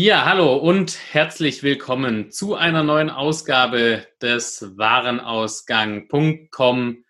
[0.00, 7.04] Ja, hallo und herzlich willkommen zu einer neuen Ausgabe des Warenausgang.com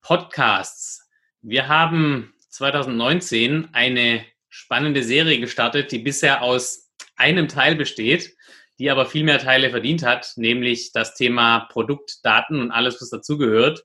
[0.00, 1.10] Podcasts.
[1.42, 8.34] Wir haben 2019 eine spannende Serie gestartet, die bisher aus einem Teil besteht,
[8.78, 13.84] die aber viel mehr Teile verdient hat, nämlich das Thema Produktdaten und alles, was dazugehört,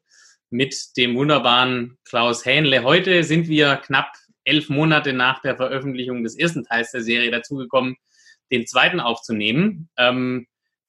[0.50, 2.84] mit dem wunderbaren Klaus Hähnle.
[2.84, 4.14] Heute sind wir knapp
[4.45, 7.98] elf Monate nach der Veröffentlichung des ersten Teils der Serie dazugekommen,
[8.52, 9.90] den zweiten aufzunehmen.
[9.98, 10.48] Ähm,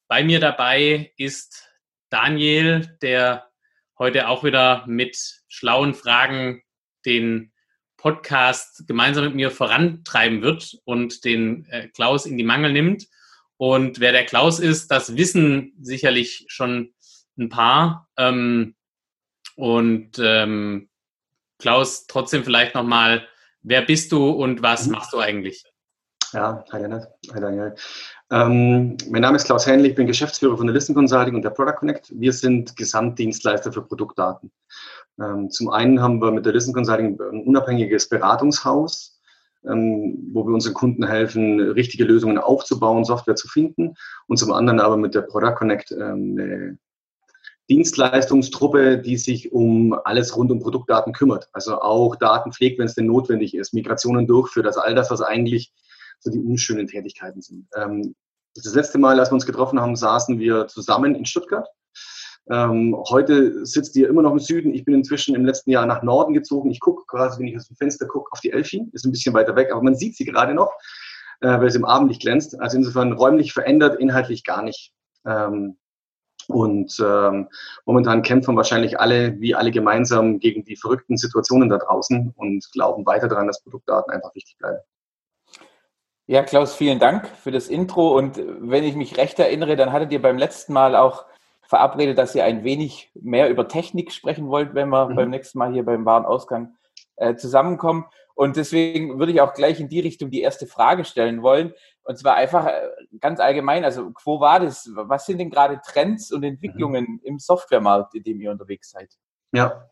[0.09, 1.69] bei mir dabei ist
[2.11, 3.48] Daniel, der
[3.98, 6.62] heute auch wieder mit schlauen Fragen
[7.05, 7.53] den
[7.97, 13.07] Podcast gemeinsam mit mir vorantreiben wird und den äh, Klaus in die Mangel nimmt.
[13.57, 16.95] Und wer der Klaus ist, das wissen sicherlich schon
[17.37, 18.09] ein paar.
[18.17, 18.77] Ähm,
[19.56, 20.89] und ähm,
[21.59, 23.27] Klaus, trotzdem vielleicht nochmal,
[23.62, 24.93] wer bist du und was mhm.
[24.93, 25.65] machst du eigentlich?
[26.33, 27.75] Ja, hi Janet, hi Daniel.
[28.31, 31.51] Ähm, mein Name ist Klaus Hähnle, ich bin Geschäftsführer von der Listen Consulting und der
[31.51, 32.12] Product Connect.
[32.15, 34.53] Wir sind Gesamtdienstleister für Produktdaten.
[35.19, 39.19] Ähm, zum einen haben wir mit der Listen Consulting ein unabhängiges Beratungshaus,
[39.67, 43.95] ähm, wo wir unseren Kunden helfen, richtige Lösungen aufzubauen, Software zu finden.
[44.27, 46.79] Und zum anderen aber mit der Product Connect ähm, eine
[47.71, 51.49] Dienstleistungstruppe, die sich um alles rund um Produktdaten kümmert.
[51.55, 55.23] Also auch Daten pflegt, wenn es denn notwendig ist, Migrationen durchführt, also all das, was
[55.23, 55.73] eigentlich
[56.20, 57.66] so die unschönen Tätigkeiten sind.
[57.77, 58.14] Ähm,
[58.55, 61.69] das letzte Mal, als wir uns getroffen haben, saßen wir zusammen in Stuttgart.
[62.50, 64.75] Ähm, heute sitzt ihr immer noch im Süden.
[64.75, 66.70] Ich bin inzwischen im letzten Jahr nach Norden gezogen.
[66.70, 68.88] Ich gucke gerade, wenn ich aus dem Fenster gucke, auf die Elfi.
[68.92, 70.72] Ist ein bisschen weiter weg, aber man sieht sie gerade noch,
[71.41, 72.58] äh, weil sie im Abendlicht glänzt.
[72.60, 74.92] Also insofern räumlich verändert, inhaltlich gar nicht.
[75.27, 75.77] Ähm,
[76.48, 77.48] und ähm,
[77.84, 83.05] momentan kämpfen wahrscheinlich alle, wie alle gemeinsam, gegen die verrückten Situationen da draußen und glauben
[83.05, 84.78] weiter daran, dass Produktdaten einfach wichtig bleiben.
[86.31, 88.15] Ja, Klaus, vielen Dank für das Intro.
[88.15, 91.25] Und wenn ich mich recht erinnere, dann hattet ihr beim letzten Mal auch
[91.62, 95.17] verabredet, dass ihr ein wenig mehr über Technik sprechen wollt, wenn wir mhm.
[95.17, 96.77] beim nächsten Mal hier beim Warenausgang
[97.17, 98.05] äh, zusammenkommen.
[98.34, 101.72] Und deswegen würde ich auch gleich in die Richtung die erste Frage stellen wollen.
[102.03, 102.88] Und zwar einfach äh,
[103.21, 104.91] ganz allgemein, also wo war das?
[104.93, 107.21] Was sind denn gerade Trends und Entwicklungen mhm.
[107.25, 109.15] im Softwaremarkt, in dem ihr unterwegs seid?
[109.53, 109.88] Ja,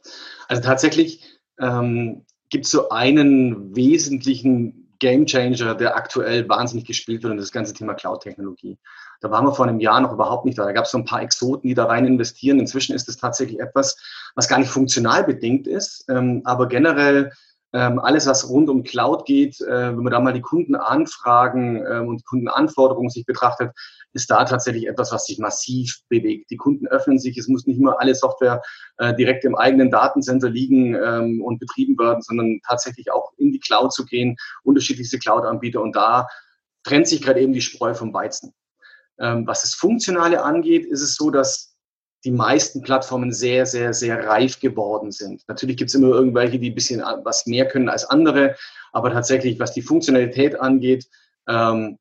[0.49, 7.33] also tatsächlich ähm, gibt es so einen wesentlichen Game Changer, der aktuell wahnsinnig gespielt wird
[7.33, 8.79] und das ganze Thema Cloud-Technologie.
[9.21, 10.65] Da waren wir vor einem Jahr noch überhaupt nicht da.
[10.65, 12.61] Da gab es so ein paar Exoten, die da rein investieren.
[12.61, 13.97] Inzwischen ist es tatsächlich etwas,
[14.35, 17.33] was gar nicht funktional bedingt ist, ähm, aber generell
[17.73, 21.99] ähm, alles, was rund um Cloud geht, äh, wenn man da mal die Kundenanfragen äh,
[21.99, 23.73] und Kundenanforderungen sich betrachtet,
[24.13, 26.51] ist da tatsächlich etwas, was sich massiv bewegt.
[26.51, 28.63] Die Kunden öffnen sich, es muss nicht immer alle Software
[28.99, 33.61] äh, direkt im eigenen Datencenter liegen ähm, und betrieben werden, sondern tatsächlich auch in die
[33.61, 36.29] Cloud zu gehen, unterschiedlichste Cloud-Anbieter und da
[36.85, 38.55] trennt sich gerade eben die Spreu vom Weizen.
[39.19, 41.76] Ähm, was das Funktionale angeht, ist es so, dass
[42.27, 45.43] die meisten Plattformen sehr, sehr, sehr reif geworden sind.
[45.47, 48.57] Natürlich gibt es immer irgendwelche, die ein bisschen was mehr können als andere,
[48.93, 51.07] aber tatsächlich, was die Funktionalität angeht,
[51.49, 51.99] ähm,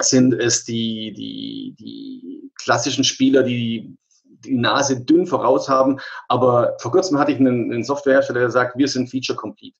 [0.00, 6.00] sind es die, die, die klassischen Spieler, die die Nase dünn voraus haben.
[6.28, 9.76] Aber vor kurzem hatte ich einen, einen Softwarehersteller, der sagt, wir sind Feature Complete.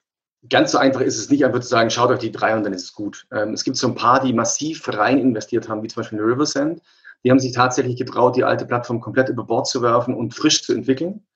[0.49, 2.73] ganz so einfach ist es nicht, einfach zu sagen, schaut euch die drei und dann
[2.73, 3.27] ist es gut.
[3.33, 6.83] Ähm, es gibt so ein paar, die massiv rein investiert haben, wie zum Beispiel Riversend.
[7.25, 10.63] Die haben sich tatsächlich getraut, die alte Plattform komplett über Bord zu werfen und frisch
[10.63, 11.27] zu entwickeln.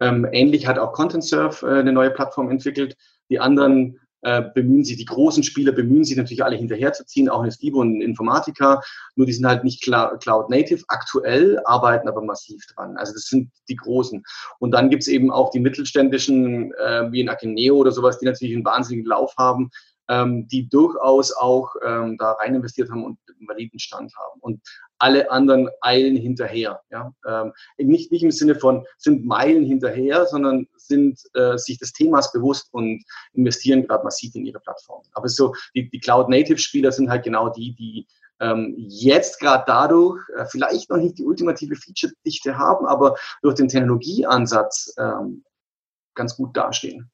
[0.00, 2.96] Ähm, ähnlich hat auch ContentSurf äh, eine neue Plattform entwickelt.
[3.28, 7.52] Die anderen äh, bemühen sich, die großen Spieler bemühen sich natürlich alle hinterherzuziehen, auch in
[7.52, 8.80] Stibo und Informatica,
[9.14, 12.96] nur die sind halt nicht Cloud Native aktuell, arbeiten aber massiv dran.
[12.96, 14.24] Also das sind die großen.
[14.58, 18.56] Und dann gibt's eben auch die mittelständischen, äh, wie in Akeneo oder sowas, die natürlich
[18.56, 19.70] einen wahnsinnigen Lauf haben,
[20.08, 24.40] ähm, die durchaus auch ähm, da rein investiert haben und einen validen Stand haben.
[24.40, 24.60] Und
[24.98, 26.80] alle anderen eilen hinterher.
[26.90, 27.12] Ja?
[27.26, 32.32] Ähm, nicht, nicht im Sinne von sind Meilen hinterher, sondern sind äh, sich des Themas
[32.32, 35.02] bewusst und investieren gerade massiv in ihre Plattform.
[35.12, 38.06] Aber so die, die Cloud-Native-Spieler sind halt genau die, die
[38.40, 43.68] ähm, jetzt gerade dadurch äh, vielleicht noch nicht die ultimative Feature-Dichte haben, aber durch den
[43.68, 45.44] Technologieansatz ähm,
[46.14, 47.10] ganz gut dastehen.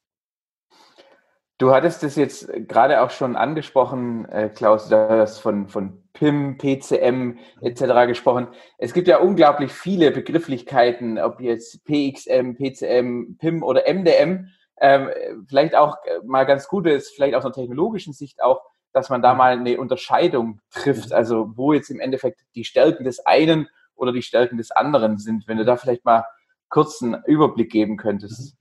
[1.59, 6.59] Du hattest es jetzt gerade auch schon angesprochen, äh, Klaus, du hast von, von PIM,
[6.59, 8.07] PCM etc.
[8.07, 8.49] gesprochen.
[8.79, 14.49] Es gibt ja unglaublich viele Begrifflichkeiten, ob jetzt PXM, PCM, PIM oder MDM.
[14.81, 15.11] Ähm,
[15.49, 18.61] vielleicht auch äh, mal ganz gut ist, vielleicht aus einer technologischen Sicht auch,
[18.93, 23.25] dass man da mal eine Unterscheidung trifft, also wo jetzt im Endeffekt die Stärken des
[23.25, 25.47] einen oder die Stärken des anderen sind.
[25.47, 26.25] Wenn du da vielleicht mal
[26.69, 28.57] kurz einen Überblick geben könntest.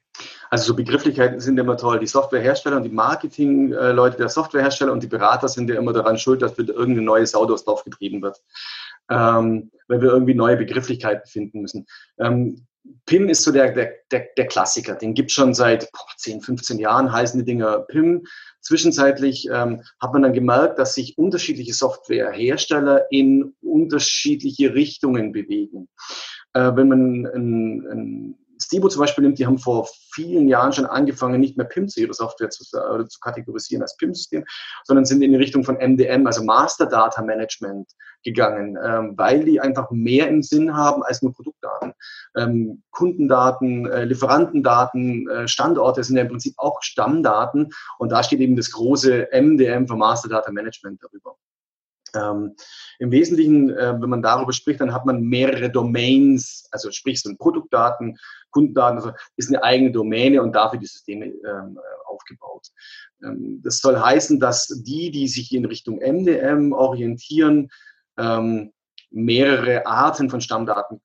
[0.52, 2.00] Also so Begrifflichkeiten sind immer toll.
[2.00, 6.42] Die Softwarehersteller und die Marketingleute der Softwarehersteller und die Berater sind ja immer daran schuld,
[6.42, 8.44] dass irgendeine neue Sau durchs Dorf getrieben wird.
[9.10, 11.86] Ähm, weil wir irgendwie neue Begrifflichkeiten finden müssen.
[12.20, 12.68] Ähm,
[13.06, 14.96] PIM ist so der, der, der, der Klassiker.
[14.96, 18.26] Den gibt schon seit boah, 10, 15 Jahren, heißen die Dinger PIM.
[18.60, 25.88] Zwischenzeitlich ähm, hat man dann gemerkt, dass sich unterschiedliche Softwarehersteller in unterschiedliche Richtungen bewegen.
[26.54, 28.41] Äh, wenn man ein, ein
[28.72, 32.00] Stibo zum Beispiel nimmt, die haben vor vielen Jahren schon angefangen, nicht mehr PIM zu
[32.00, 34.46] ihrer Software zu, äh, zu kategorisieren als PIM-System,
[34.86, 37.92] sondern sind in die Richtung von MDM, also Master Data Management
[38.24, 41.94] gegangen, ähm, weil die einfach mehr im Sinn haben als nur Produktdaten.
[42.38, 48.40] Ähm, Kundendaten, äh, Lieferantendaten, äh, Standorte sind ja im Prinzip auch Stammdaten und da steht
[48.40, 51.36] eben das große MDM für Master Data Management darüber.
[52.16, 52.56] Ähm,
[53.00, 57.34] Im Wesentlichen, äh, wenn man darüber spricht, dann hat man mehrere Domains, also sprich so
[57.38, 58.18] Produktdaten,
[58.52, 62.68] Kundendaten, also ist eine eigene Domäne und dafür die Systeme ähm, aufgebaut.
[63.24, 67.70] Ähm, das soll heißen, dass die, die sich in Richtung MDM orientieren,
[68.18, 68.74] ähm,
[69.10, 71.02] mehrere Arten von Stammdaten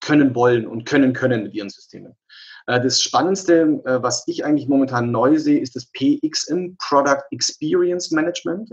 [0.00, 2.16] können wollen und können können mit ihren Systemen.
[2.66, 8.10] Äh, das Spannendste, äh, was ich eigentlich momentan neu sehe, ist das PXM, Product Experience
[8.10, 8.70] Management.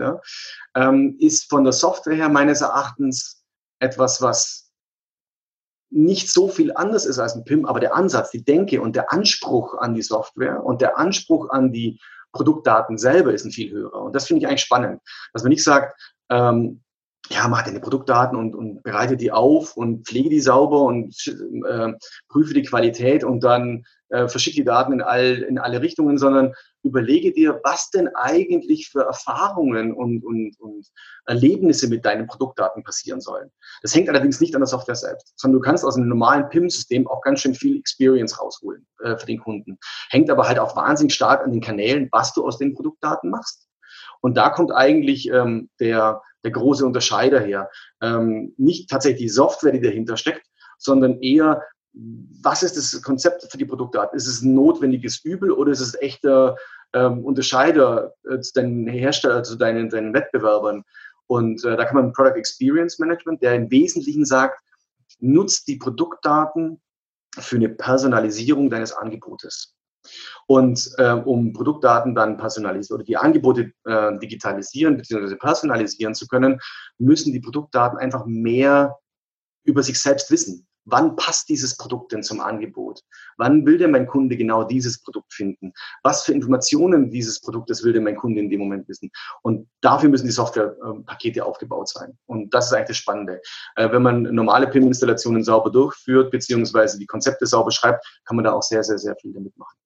[0.74, 3.42] Ähm, ist von der Software her meines Erachtens
[3.80, 4.70] etwas, was
[5.90, 9.12] nicht so viel anders ist als ein PIM, aber der Ansatz, die Denke und der
[9.12, 12.00] Anspruch an die Software und der Anspruch an die
[12.32, 14.02] Produktdaten selber ist ein viel höherer.
[14.02, 15.00] Und das finde ich eigentlich spannend,
[15.32, 15.96] dass man nicht sagt,
[16.30, 16.82] ähm,
[17.30, 21.14] ja, mach deine Produktdaten und, und bereite die auf und pflege die sauber und
[21.66, 21.92] äh,
[22.28, 26.52] prüfe die Qualität und dann äh, verschicke die Daten in, all, in alle Richtungen, sondern
[26.82, 30.86] überlege dir, was denn eigentlich für Erfahrungen und, und, und
[31.24, 33.50] Erlebnisse mit deinen Produktdaten passieren sollen.
[33.80, 37.08] Das hängt allerdings nicht an der Software selbst, sondern du kannst aus einem normalen PIM-System
[37.08, 39.78] auch ganz schön viel Experience rausholen äh, für den Kunden.
[40.10, 43.63] Hängt aber halt auch wahnsinnig stark an den Kanälen, was du aus den Produktdaten machst.
[44.24, 47.68] Und da kommt eigentlich ähm, der, der große Unterscheider her.
[48.00, 50.46] Ähm, nicht tatsächlich die Software, die dahinter steckt,
[50.78, 51.62] sondern eher,
[51.92, 54.16] was ist das Konzept für die Produktdaten?
[54.16, 56.56] Ist es ein notwendiges Übel oder ist es echter
[56.94, 60.84] ähm, Unterscheider äh, zu deinen Herstellern, zu deinen, deinen Wettbewerbern?
[61.26, 64.58] Und äh, da kann man Product Experience Management, der im Wesentlichen sagt,
[65.18, 66.80] nutzt die Produktdaten
[67.38, 69.76] für eine Personalisierung deines Angebotes.
[70.46, 75.36] Und äh, um Produktdaten dann personalisieren oder die Angebote äh, digitalisieren bzw.
[75.36, 76.60] personalisieren zu können,
[76.98, 78.98] müssen die Produktdaten einfach mehr
[79.64, 80.66] über sich selbst wissen.
[80.86, 83.00] Wann passt dieses Produkt denn zum Angebot?
[83.38, 85.72] Wann will denn mein Kunde genau dieses Produkt finden?
[86.02, 89.10] Was für Informationen dieses Produktes will denn mein Kunde in dem Moment wissen?
[89.42, 92.18] Und dafür müssen die Softwarepakete aufgebaut sein.
[92.26, 93.40] Und das ist eigentlich das Spannende.
[93.76, 98.52] Äh, wenn man normale PIM-Installationen sauber durchführt, beziehungsweise die Konzepte sauber schreibt, kann man da
[98.52, 99.76] auch sehr, sehr, sehr viel damit machen.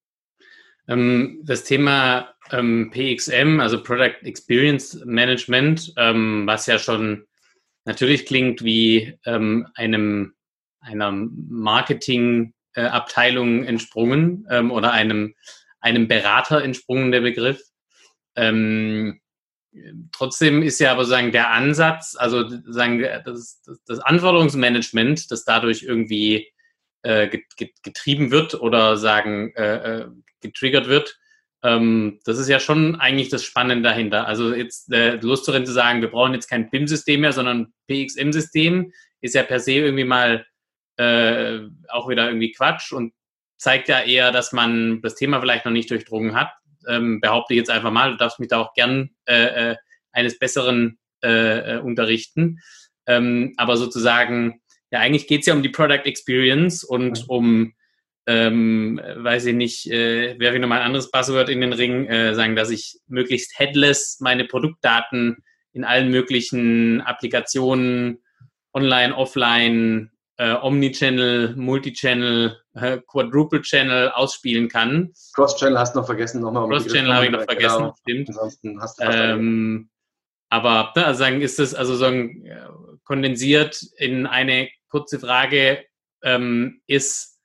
[0.88, 7.26] Ähm, das Thema ähm, PXM, also Product Experience Management, ähm, was ja schon
[7.84, 10.34] natürlich klingt wie einem,
[10.80, 15.34] einer Marketingabteilung entsprungen oder einem,
[15.80, 17.62] einem Berater entsprungen, der Begriff.
[18.36, 19.22] Ähm,
[20.12, 25.82] trotzdem ist ja aber sagen der Ansatz, also sagen das, das, das Anforderungsmanagement, das dadurch
[25.82, 26.48] irgendwie
[27.02, 27.28] äh,
[27.82, 30.06] getrieben wird oder sagen äh, äh
[30.40, 31.18] getriggert wird.
[31.62, 34.26] Ähm, das ist ja schon eigentlich das Spannende dahinter.
[34.26, 38.92] Also jetzt äh, Lust darin zu sagen, wir brauchen jetzt kein PIM-System mehr, sondern PXM-System
[39.20, 40.46] ist ja per se irgendwie mal
[40.96, 43.12] äh, auch wieder irgendwie Quatsch und
[43.56, 46.52] zeigt ja eher, dass man das Thema vielleicht noch nicht durchdrungen hat.
[46.86, 48.12] ähm, behaupte ich jetzt einfach mal.
[48.12, 49.76] Du darfst mich da auch gern äh, äh
[50.12, 52.60] eines Besseren äh, äh, unterrichten.
[53.06, 57.74] Ähm, aber sozusagen, ja, eigentlich geht es ja um die Product Experience und um,
[58.28, 62.34] ähm, weiß ich nicht, äh, werfe ich nochmal ein anderes Passwort in den Ring, äh,
[62.34, 65.38] sagen, dass ich möglichst headless meine Produktdaten
[65.72, 68.22] in allen möglichen Applikationen,
[68.74, 75.10] online, offline, äh, Omnichannel, Multichannel, äh, Quadruple-Channel ausspielen kann.
[75.34, 76.42] Cross-Channel hast du noch vergessen.
[76.42, 77.94] Nochmal Cross-Channel habe ich noch vergessen, genau.
[78.02, 78.28] stimmt.
[78.28, 79.88] Ansonsten hast du ähm,
[80.50, 82.66] aber ne, also sagen, ist es also so ein, äh,
[83.04, 85.84] kondensiert in eine kurze Frage,
[86.22, 87.37] ähm, ist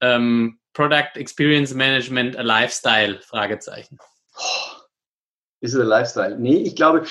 [0.00, 3.20] ähm, Product Experience Management a Lifestyle?
[3.22, 3.98] Fragezeichen.
[5.60, 6.38] Ist es ein Lifestyle?
[6.38, 7.06] Nee, ich glaube,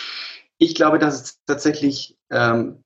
[0.58, 2.84] ich glaube, dass es tatsächlich, ähm,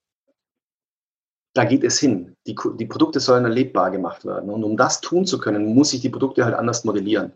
[1.54, 2.36] da geht es hin.
[2.48, 4.50] Die, die Produkte sollen erlebbar gemacht werden.
[4.50, 7.34] Und um das tun zu können, muss ich die Produkte halt anders modellieren.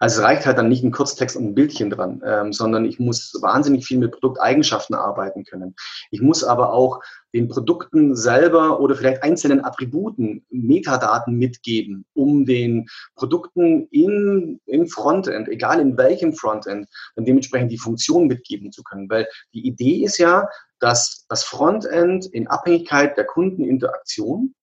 [0.00, 2.98] Also es reicht halt dann nicht ein Kurztext und ein Bildchen dran, ähm, sondern ich
[2.98, 5.74] muss wahnsinnig viel mit Produkteigenschaften arbeiten können.
[6.10, 7.00] Ich muss aber auch
[7.34, 15.48] den Produkten selber oder vielleicht einzelnen Attributen Metadaten mitgeben, um den Produkten in, im Frontend,
[15.48, 19.08] egal in welchem Frontend, dann dementsprechend die Funktion mitgeben zu können.
[19.10, 20.48] Weil die Idee ist ja,
[20.78, 24.54] dass das Frontend in Abhängigkeit der Kundeninteraktion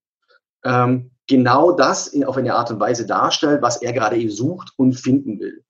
[0.64, 4.94] ähm, genau das in, auf eine Art und Weise darstellt, was er gerade sucht und
[4.94, 5.64] finden will.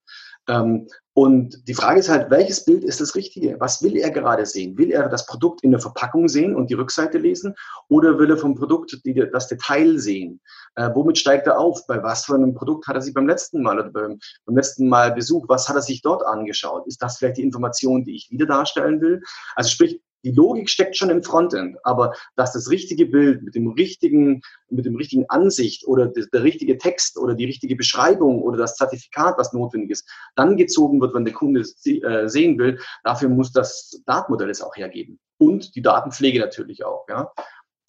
[0.48, 3.56] Ähm, und die Frage ist halt, welches Bild ist das Richtige?
[3.60, 4.76] Was will er gerade sehen?
[4.76, 7.54] Will er das Produkt in der Verpackung sehen und die Rückseite lesen?
[7.88, 10.40] Oder will er vom Produkt die, das Detail sehen?
[10.74, 11.86] Äh, womit steigt er auf?
[11.86, 14.88] Bei was für einem Produkt hat er sich beim letzten Mal oder beim, beim letzten
[14.88, 15.48] Mal besucht?
[15.48, 16.86] Was hat er sich dort angeschaut?
[16.88, 19.22] Ist das vielleicht die Information, die ich wieder darstellen will?
[19.54, 23.68] Also sprich, die Logik steckt schon im Frontend, aber dass das richtige Bild mit dem
[23.68, 24.40] richtigen,
[24.70, 28.76] mit dem richtigen Ansicht oder der, der richtige Text oder die richtige Beschreibung oder das
[28.76, 33.28] Zertifikat, was notwendig ist, dann gezogen wird, wenn der Kunde es äh, sehen will, dafür
[33.28, 35.18] muss das Datenmodell es auch hergeben.
[35.38, 37.30] Und die Datenpflege natürlich auch, ja.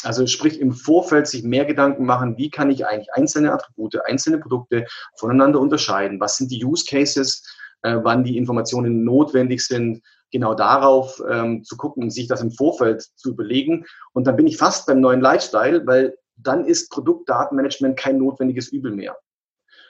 [0.04, 4.38] Also sprich im Vorfeld sich mehr Gedanken machen, wie kann ich eigentlich einzelne Attribute, einzelne
[4.38, 4.86] Produkte
[5.18, 6.20] voneinander unterscheiden?
[6.20, 7.44] Was sind die Use Cases,
[7.82, 10.04] äh, wann die Informationen notwendig sind?
[10.36, 13.86] Genau darauf ähm, zu gucken sich das im Vorfeld zu überlegen.
[14.12, 18.92] Und dann bin ich fast beim neuen Lifestyle, weil dann ist Produktdatenmanagement kein notwendiges Übel
[18.92, 19.18] mehr,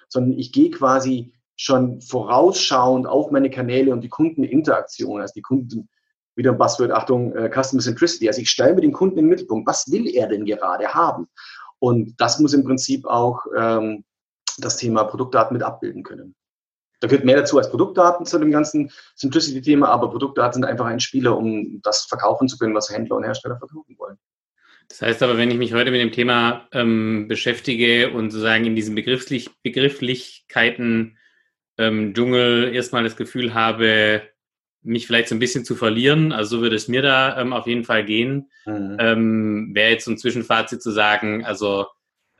[0.07, 5.89] sondern ich gehe quasi schon vorausschauend auf meine Kanäle und die Kundeninteraktion, also die Kunden,
[6.35, 8.27] wieder ein Buzzword, Achtung, äh, Customer Centricity.
[8.27, 9.67] Also ich stelle mir den Kunden im Mittelpunkt.
[9.67, 11.27] Was will er denn gerade haben?
[11.79, 14.03] Und das muss im Prinzip auch ähm,
[14.59, 16.35] das Thema Produktdaten mit abbilden können.
[16.99, 20.99] Da gehört mehr dazu als Produktdaten zu dem ganzen Simplicity-Thema, aber Produktdaten sind einfach ein
[20.99, 24.17] Spieler, um das verkaufen zu können, was Händler und Hersteller verkaufen wollen.
[24.89, 28.75] Das heißt aber, wenn ich mich heute mit dem Thema ähm, beschäftige und sozusagen in
[28.75, 31.17] diesen Begrifflich Begrifflichkeiten
[31.77, 34.21] ähm, Dschungel erstmal das Gefühl habe,
[34.83, 37.65] mich vielleicht so ein bisschen zu verlieren, also so würde es mir da ähm, auf
[37.65, 38.97] jeden Fall gehen, mhm.
[38.99, 41.87] ähm, wäre jetzt so ein Zwischenfazit zu sagen, also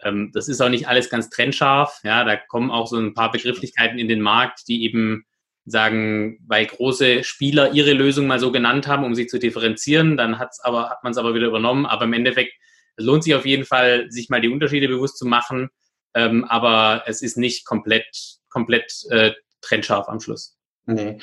[0.06, 2.00] ähm, das ist auch nicht alles ganz trennscharf.
[2.04, 5.26] Ja, da kommen auch so ein paar Begrifflichkeiten in den Markt, die eben
[5.66, 10.38] sagen, weil große Spieler ihre Lösung mal so genannt haben, um sich zu differenzieren, dann
[10.38, 11.88] hat's aber, hat man es aber wieder übernommen.
[11.88, 12.54] Aber im Endeffekt
[12.98, 15.70] lohnt sich auf jeden Fall, sich mal die Unterschiede bewusst zu machen.
[16.14, 18.06] Ähm, aber es ist nicht komplett,
[18.50, 20.56] komplett äh, trennscharf am Schluss.
[20.86, 21.18] Nee.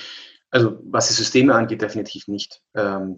[0.51, 2.61] Also was die Systeme angeht, definitiv nicht.
[2.75, 3.17] Ähm,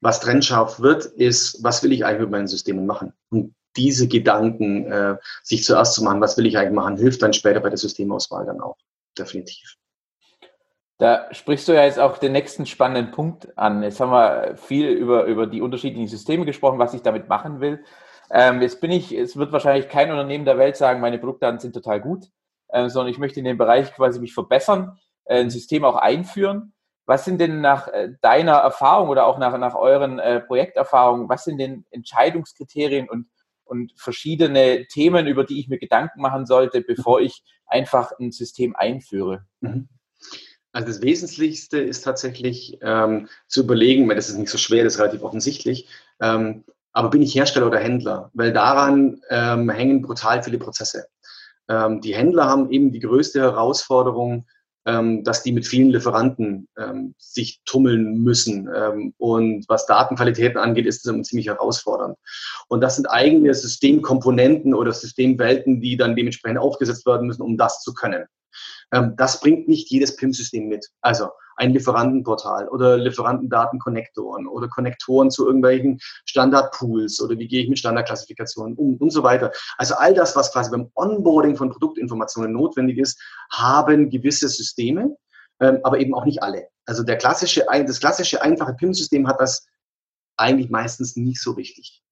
[0.00, 3.12] was trennscharf wird, ist, was will ich eigentlich mit meinen Systemen machen?
[3.28, 7.32] Und diese Gedanken äh, sich zuerst zu machen, was will ich eigentlich machen, hilft dann
[7.32, 8.76] später bei der Systemauswahl dann auch.
[9.18, 9.76] Definitiv.
[10.98, 13.82] Da sprichst du ja jetzt auch den nächsten spannenden Punkt an.
[13.82, 17.82] Jetzt haben wir viel über, über die unterschiedlichen Systeme gesprochen, was ich damit machen will.
[18.30, 21.72] Ähm, jetzt bin ich, es wird wahrscheinlich kein Unternehmen der Welt sagen, meine Produktdaten sind
[21.72, 22.26] total gut,
[22.68, 26.74] äh, sondern ich möchte in dem Bereich quasi mich verbessern, äh, ein System auch einführen.
[27.06, 31.44] Was sind denn nach äh, deiner Erfahrung oder auch nach, nach euren äh, Projekterfahrungen, was
[31.44, 33.26] sind denn Entscheidungskriterien und
[33.70, 38.74] und verschiedene Themen, über die ich mir Gedanken machen sollte, bevor ich einfach ein System
[38.76, 39.46] einführe?
[39.60, 39.88] Mhm.
[40.72, 44.94] Also das Wesentlichste ist tatsächlich ähm, zu überlegen, weil das ist nicht so schwer, das
[44.94, 45.88] ist relativ offensichtlich,
[46.20, 48.30] ähm, aber bin ich Hersteller oder Händler?
[48.34, 51.06] Weil daran ähm, hängen brutal viele Prozesse.
[51.68, 54.46] Ähm, die Händler haben eben die größte Herausforderung,
[54.86, 58.68] ähm, dass die mit vielen Lieferanten ähm, sich tummeln müssen.
[58.74, 62.16] Ähm, und was Datenqualitäten angeht, ist das ziemlich herausfordernd.
[62.68, 67.82] Und das sind eigene Systemkomponenten oder Systemwelten, die dann dementsprechend aufgesetzt werden müssen, um das
[67.82, 68.24] zu können.
[68.92, 70.88] Ähm, das bringt nicht jedes PIM-System mit.
[71.00, 71.28] Also
[71.60, 78.76] ein Lieferantenportal oder Lieferantendatenkonnektoren oder Konnektoren zu irgendwelchen Standardpools oder wie gehe ich mit Standardklassifikationen
[78.76, 79.52] um und so weiter.
[79.76, 83.20] Also all das, was quasi beim Onboarding von Produktinformationen notwendig ist,
[83.52, 85.16] haben gewisse Systeme.
[85.60, 86.68] ähm, aber eben auch nicht alle.
[86.86, 89.66] Also der klassische, das klassische einfache PIM-System hat das
[90.38, 92.02] eigentlich meistens nicht so richtig.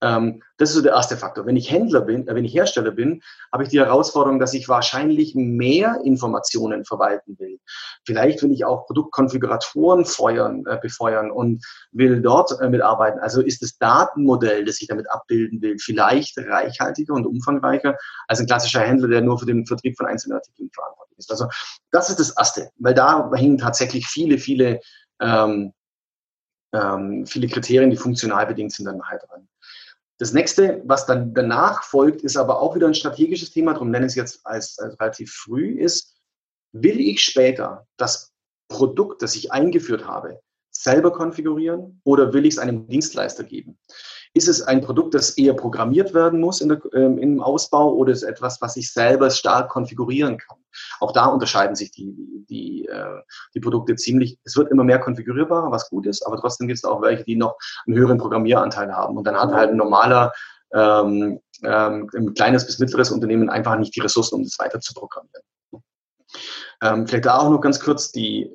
[0.00, 1.46] Ähm, das ist so der erste Faktor.
[1.46, 4.68] Wenn ich Händler bin, äh, wenn ich Hersteller bin, habe ich die Herausforderung, dass ich
[4.68, 7.58] wahrscheinlich mehr Informationen verwalten will.
[8.04, 13.18] Vielleicht will ich auch Produktkonfiguratoren feuern, äh, befeuern und will dort äh, mitarbeiten.
[13.18, 17.96] Also ist das Datenmodell, das ich damit abbilden will, vielleicht reichhaltiger und umfangreicher
[18.28, 21.30] als ein klassischer Händler, der nur für den Vertrieb von einzelnen Artikeln verantwortlich ist.
[21.30, 21.48] Also
[21.90, 24.80] das ist das Erste, weil da hängen tatsächlich viele, viele
[25.20, 25.72] ähm,
[26.72, 29.48] ähm, viele Kriterien, die funktional bedingt sind, dann nachher dran.
[30.18, 34.06] Das nächste, was dann danach folgt, ist aber auch wieder ein strategisches Thema, darum nenne
[34.06, 36.16] ich es jetzt als, als relativ früh, ist,
[36.72, 38.32] will ich später das
[38.68, 43.78] Produkt, das ich eingeführt habe, selber konfigurieren oder will ich es einem Dienstleister geben?
[44.34, 48.12] Ist es ein Produkt, das eher programmiert werden muss in der, ähm, im Ausbau oder
[48.12, 50.58] ist es etwas, was ich selber stark konfigurieren kann?
[51.00, 53.22] Auch da unterscheiden sich die, die, äh,
[53.54, 54.38] die Produkte ziemlich.
[54.44, 57.36] Es wird immer mehr konfigurierbarer, was gut ist, aber trotzdem gibt es auch welche, die
[57.36, 57.56] noch
[57.86, 59.16] einen höheren Programmieranteil haben.
[59.16, 60.32] Und dann hat halt ein normaler,
[60.72, 64.94] ähm, ähm, ein kleines bis mittleres Unternehmen einfach nicht die Ressourcen, um das weiter zu
[64.94, 65.42] programmieren.
[66.82, 68.54] Ähm, vielleicht da auch noch ganz kurz die,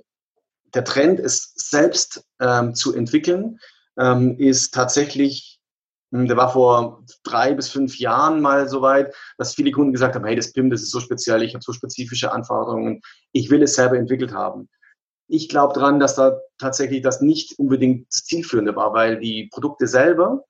[0.73, 3.59] der Trend, es selbst ähm, zu entwickeln,
[3.97, 5.52] ähm, ist tatsächlich
[6.13, 10.25] der war vor drei bis fünf Jahren mal so weit, dass viele Kunden gesagt haben,
[10.25, 13.01] hey, das PIM, das ist so speziell, ich habe so spezifische Anforderungen,
[13.31, 14.69] ich will es selber entwickelt haben.
[15.27, 19.87] Ich glaube daran, dass da tatsächlich das nicht unbedingt das Zielführende war, weil die Produkte
[19.87, 20.43] selber,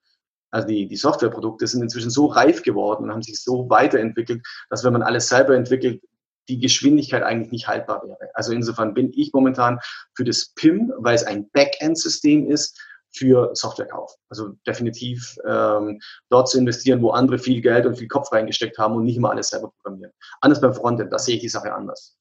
[0.51, 4.83] also die, die Softwareprodukte sind inzwischen so reif geworden und haben sich so weiterentwickelt, dass
[4.83, 6.03] wenn man alles selber entwickelt,
[6.49, 8.29] die Geschwindigkeit eigentlich nicht haltbar wäre.
[8.33, 9.79] Also insofern bin ich momentan
[10.13, 12.77] für das PIM, weil es ein Backend-System ist,
[13.15, 14.15] für Softwarekauf.
[14.29, 18.95] Also definitiv ähm, dort zu investieren, wo andere viel Geld und viel Kopf reingesteckt haben
[18.95, 20.11] und nicht immer alles selber programmieren.
[20.41, 22.17] Anders beim Frontend, da sehe ich die Sache anders.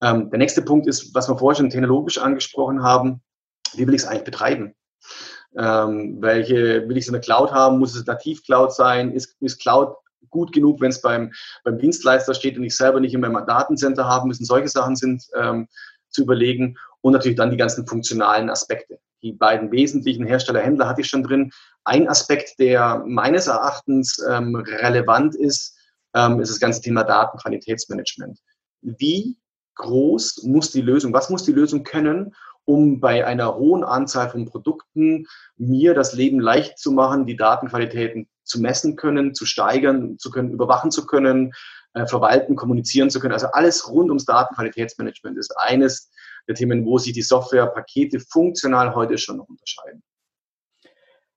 [0.00, 3.22] Ähm, der nächste Punkt ist, was wir vorher schon technologisch angesprochen haben,
[3.74, 4.74] wie will ich es eigentlich betreiben?
[5.56, 7.78] Ähm, welche will ich es in der Cloud haben?
[7.78, 9.12] Muss es nativ Cloud sein?
[9.12, 9.96] Ist, ist Cloud
[10.30, 11.32] gut genug, wenn es beim,
[11.64, 14.44] beim Dienstleister steht und ich selber nicht in meinem Datencenter haben müssen?
[14.44, 15.68] Solche Sachen sind ähm,
[16.08, 21.08] zu überlegen und natürlich dann die ganzen funktionalen Aspekte die beiden wesentlichen Hersteller-Händler hatte ich
[21.08, 21.50] schon drin.
[21.84, 25.76] Ein Aspekt, der meines Erachtens ähm, relevant ist,
[26.14, 28.38] ähm, ist das ganze Thema Datenqualitätsmanagement.
[28.80, 29.38] Wie
[29.76, 34.46] groß muss die Lösung, was muss die Lösung können, um bei einer hohen Anzahl von
[34.46, 40.30] Produkten mir das Leben leicht zu machen, die Datenqualitäten zu messen können, zu steigern zu
[40.30, 41.52] können, überwachen zu können,
[41.94, 43.34] äh, verwalten, kommunizieren zu können.
[43.34, 46.10] Also alles rund ums Datenqualitätsmanagement ist eines
[46.48, 50.02] der Themen, wo sich die Softwarepakete funktional heute schon noch unterscheiden.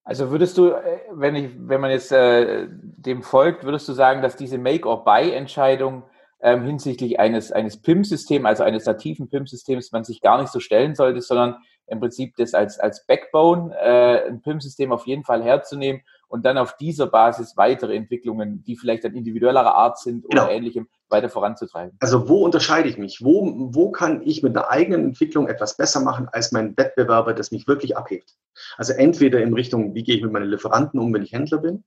[0.04, 4.22] Also würdest du, äh, wenn, ich, wenn man jetzt äh, dem folgt, würdest du sagen,
[4.22, 6.04] dass diese Make-or-Buy-Entscheidung
[6.42, 10.94] ähm, hinsichtlich eines, eines PIM-Systems, also eines nativen PIM-Systems, man sich gar nicht so stellen
[10.94, 16.02] sollte, sondern im Prinzip das als, als Backbone, äh, ein PIM-System auf jeden Fall herzunehmen
[16.28, 20.50] und dann auf dieser Basis weitere Entwicklungen, die vielleicht dann individuellerer Art sind oder genau.
[20.50, 21.98] ähnlichem, weiter voranzutreiben.
[22.00, 23.24] Also wo unterscheide ich mich?
[23.24, 27.52] Wo, wo kann ich mit der eigenen Entwicklung etwas besser machen als mein Wettbewerber, das
[27.52, 28.36] mich wirklich abhebt?
[28.78, 31.84] Also entweder in Richtung, wie gehe ich mit meinen Lieferanten um, wenn ich Händler bin,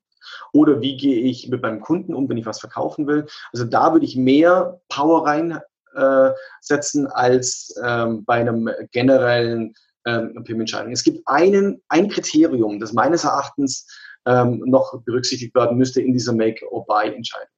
[0.53, 3.27] oder wie gehe ich mit meinem Kunden um, wenn ich was verkaufen will.
[3.53, 9.75] Also da würde ich mehr Power reinsetzen äh, als ähm, bei einem generellen
[10.07, 10.93] ähm, PIM-Entscheidung.
[10.93, 13.87] Es gibt einen, ein Kriterium, das meines Erachtens
[14.29, 17.49] ähm, noch berücksichtigt werden müsste in dieser Make-or-Buy-Entscheidung.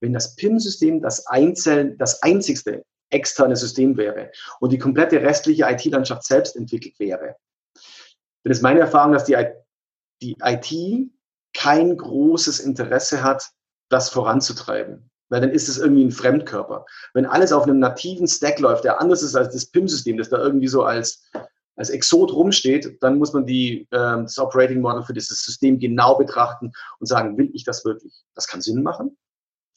[0.00, 1.24] Wenn das PIM-System das,
[1.98, 4.30] das einzigste externe System wäre
[4.60, 7.36] und die komplette restliche IT-Landschaft selbst entwickelt wäre,
[8.44, 9.36] dann ist meine Erfahrung, dass die,
[10.22, 11.10] die IT
[11.54, 13.50] kein großes Interesse hat,
[13.88, 15.10] das voranzutreiben.
[15.30, 16.86] Weil dann ist es irgendwie ein Fremdkörper.
[17.14, 20.38] Wenn alles auf einem nativen Stack läuft, der anders ist als das PIM-System, das da
[20.38, 21.30] irgendwie so als
[21.80, 26.16] als Exot rumsteht, dann muss man die, äh, das Operating Model für dieses System genau
[26.16, 28.12] betrachten und sagen, will ich das wirklich?
[28.34, 29.16] Das kann Sinn machen,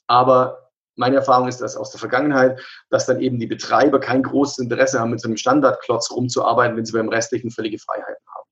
[0.08, 4.60] aber meine Erfahrung ist, dass aus der Vergangenheit, dass dann eben die Betreiber kein großes
[4.60, 8.50] Interesse haben, mit so einem Standardklotz rumzuarbeiten, wenn sie beim restlichen völlige Freiheiten haben.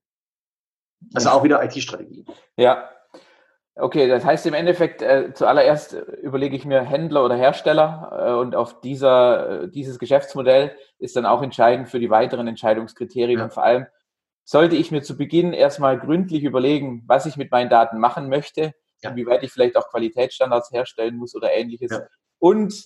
[1.14, 2.26] Also auch wieder IT-Strategie.
[2.58, 2.90] Ja,
[3.82, 8.56] Okay, das heißt im Endeffekt, äh, zuallererst überlege ich mir Händler oder Hersteller äh, und
[8.56, 13.46] auf dieser, äh, dieses Geschäftsmodell ist dann auch entscheidend für die weiteren Entscheidungskriterien ja.
[13.46, 13.88] und vor allem
[14.44, 18.76] sollte ich mir zu Beginn erstmal gründlich überlegen, was ich mit meinen Daten machen möchte,
[19.02, 19.10] ja.
[19.10, 22.02] inwieweit ich vielleicht auch Qualitätsstandards herstellen muss oder ähnliches ja.
[22.38, 22.86] und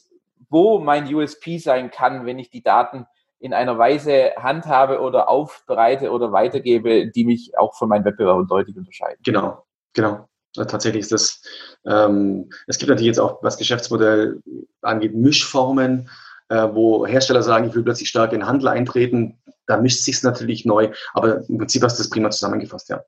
[0.50, 3.06] wo mein USP sein kann, wenn ich die Daten
[3.40, 8.78] in einer Weise handhabe oder aufbereite oder weitergebe, die mich auch von meinen Wettbewerbern deutlich
[8.78, 9.20] unterscheiden.
[9.26, 10.30] Genau, genau.
[10.56, 11.42] Tatsächlich ist das,
[11.86, 14.42] ähm, es gibt natürlich jetzt auch, was Geschäftsmodell
[14.82, 16.10] angeht, Mischformen.
[16.50, 19.40] äh, wo Hersteller sagen, ich will plötzlich stark in den Handel eintreten.
[19.66, 23.04] Da mischt sich natürlich neu, aber im Prinzip hast du das prima zusammengefasst, ja.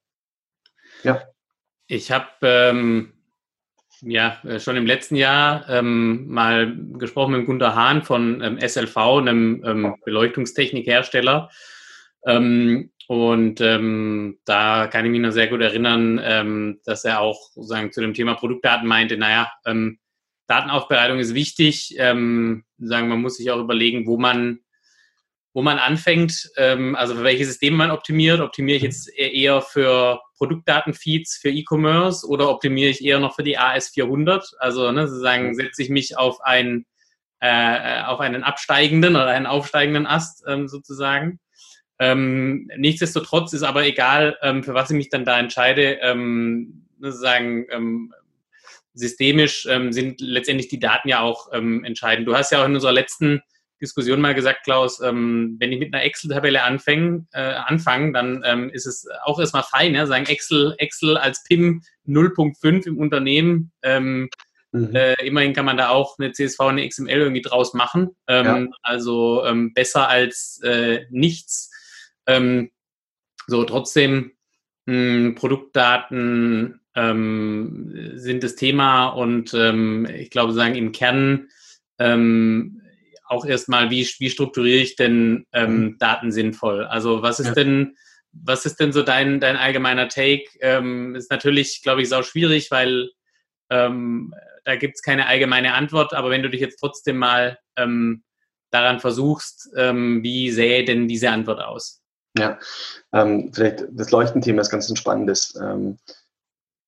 [1.03, 1.21] Ja.
[1.87, 3.13] Ich habe ähm,
[4.01, 8.97] ja äh, schon im letzten Jahr ähm, mal gesprochen mit Gunter Hahn von ähm, SLV,
[8.97, 11.49] einem ähm, Beleuchtungstechnikhersteller.
[12.25, 17.39] Ähm, und ähm, da kann ich mich noch sehr gut erinnern, ähm, dass er auch
[17.55, 19.99] sagen, zu dem Thema Produktdaten meinte, naja, ähm,
[20.47, 21.95] Datenaufbereitung ist wichtig.
[21.97, 24.59] Ähm, sagen, man muss sich auch überlegen, wo man,
[25.53, 28.41] wo man anfängt, ähm, also für welche Systeme man optimiert.
[28.41, 33.57] Optimiere ich jetzt eher für Produktdatenfeeds für E-Commerce oder optimiere ich eher noch für die
[33.57, 34.55] AS400?
[34.59, 36.85] Also ne, sozusagen setze ich mich auf, ein,
[37.39, 41.39] äh, auf einen absteigenden oder einen aufsteigenden Ast ähm, sozusagen.
[41.99, 47.65] Ähm, nichtsdestotrotz ist aber egal, ähm, für was ich mich dann da entscheide, ähm, sozusagen
[47.71, 48.13] ähm,
[48.93, 52.27] systemisch ähm, sind letztendlich die Daten ja auch ähm, entscheidend.
[52.27, 53.41] Du hast ja auch in unserer letzten
[53.79, 59.07] Diskussion mal gesagt, Klaus, wenn ich mit einer Excel-Tabelle anfange, äh, anfange, dann ist es
[59.23, 63.71] auch erstmal fein, ja, sagen Excel, Excel als PIM 0.5 im Unternehmen.
[64.71, 64.95] Mhm.
[64.95, 68.15] äh, immerhin kann man da auch eine CSV, eine XML irgendwie draus machen.
[68.27, 68.77] Ähm, ja.
[68.81, 71.71] Also ähm, besser als äh, nichts.
[72.27, 72.69] Ähm,
[73.47, 74.33] so, trotzdem
[74.85, 81.49] mh, hm, Produktdaten ähm, sind das Thema und ähm, ich glaube, sagen im Kern
[81.99, 82.81] ähm,
[83.25, 85.97] auch erstmal, wie, wie strukturiere ich denn ähm, mhm.
[85.97, 86.85] Daten sinnvoll?
[86.85, 87.53] Also was ist ja.
[87.53, 87.97] denn,
[88.31, 90.45] was ist denn so dein, dein allgemeiner Take?
[90.61, 93.09] Ähm, ist natürlich, glaube ich, sau schwierig, weil
[93.69, 98.23] ähm, da gibt es keine allgemeine Antwort, aber wenn du dich jetzt trotzdem mal ähm,
[98.71, 102.01] daran versuchst, ähm, wie sähe denn diese Antwort aus?
[102.37, 102.59] Ja,
[103.13, 105.55] ähm, vielleicht das Leuchtenthema ist ganz ein spannendes.
[105.55, 105.97] Ähm,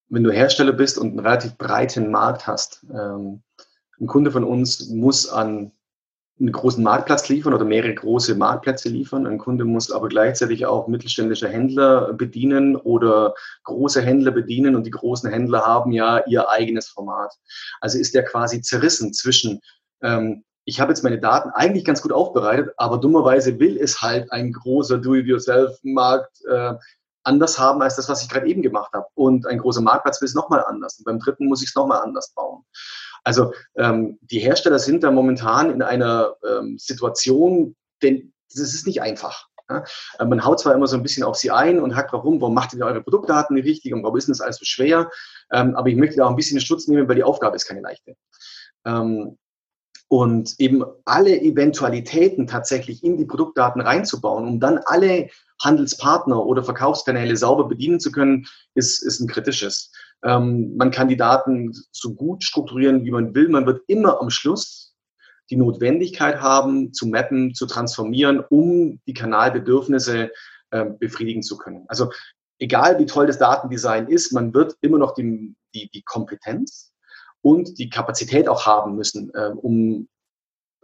[0.09, 3.41] wenn du Hersteller bist und einen relativ breiten Markt hast, ähm,
[3.99, 5.71] ein Kunde von uns muss an
[6.39, 9.27] einen großen Marktplatz liefern oder mehrere große Marktplätze liefern.
[9.27, 13.33] Ein Kunde muss aber gleichzeitig auch mittelständische Händler bedienen oder
[13.63, 17.33] große Händler bedienen und die großen Händler haben ja ihr eigenes Format.
[17.81, 19.59] Also ist der quasi zerrissen zwischen
[20.01, 24.31] ähm, ich habe jetzt meine Daten eigentlich ganz gut aufbereitet, aber dummerweise will es halt
[24.31, 26.75] ein großer Do-it-yourself-Markt äh,
[27.23, 29.07] anders haben als das, was ich gerade eben gemacht habe.
[29.15, 30.99] Und ein großer Marktplatz will es nochmal anders.
[30.99, 32.63] Und beim dritten muss ich es nochmal anders bauen.
[33.23, 39.01] Also ähm, die Hersteller sind da momentan in einer ähm, Situation, denn das ist nicht
[39.01, 39.47] einfach.
[39.71, 39.83] Ja?
[40.19, 42.53] Äh, man haut zwar immer so ein bisschen auf sie ein und hackt warum, warum
[42.53, 45.09] macht ihr eure Produktdaten nicht richtig und warum ist das alles so schwer?
[45.51, 47.81] Ähm, aber ich möchte da auch ein bisschen Schutz nehmen, weil die Aufgabe ist keine
[47.81, 48.15] leichte.
[48.85, 49.37] Ähm,
[50.09, 55.29] und eben alle Eventualitäten tatsächlich in die Produktdaten reinzubauen, um dann alle
[55.63, 59.91] Handelspartner oder Verkaufskanäle sauber bedienen zu können, ist, ist ein kritisches.
[60.23, 63.49] Ähm, man kann die Daten so gut strukturieren, wie man will.
[63.49, 64.95] Man wird immer am Schluss
[65.51, 70.31] die Notwendigkeit haben, zu mappen, zu transformieren, um die Kanalbedürfnisse
[70.71, 71.85] äh, befriedigen zu können.
[71.87, 72.11] Also
[72.59, 76.88] egal wie toll das Datendesign ist, man wird immer noch die, die, die Kompetenz
[77.41, 80.07] und die Kapazität auch haben müssen, äh, um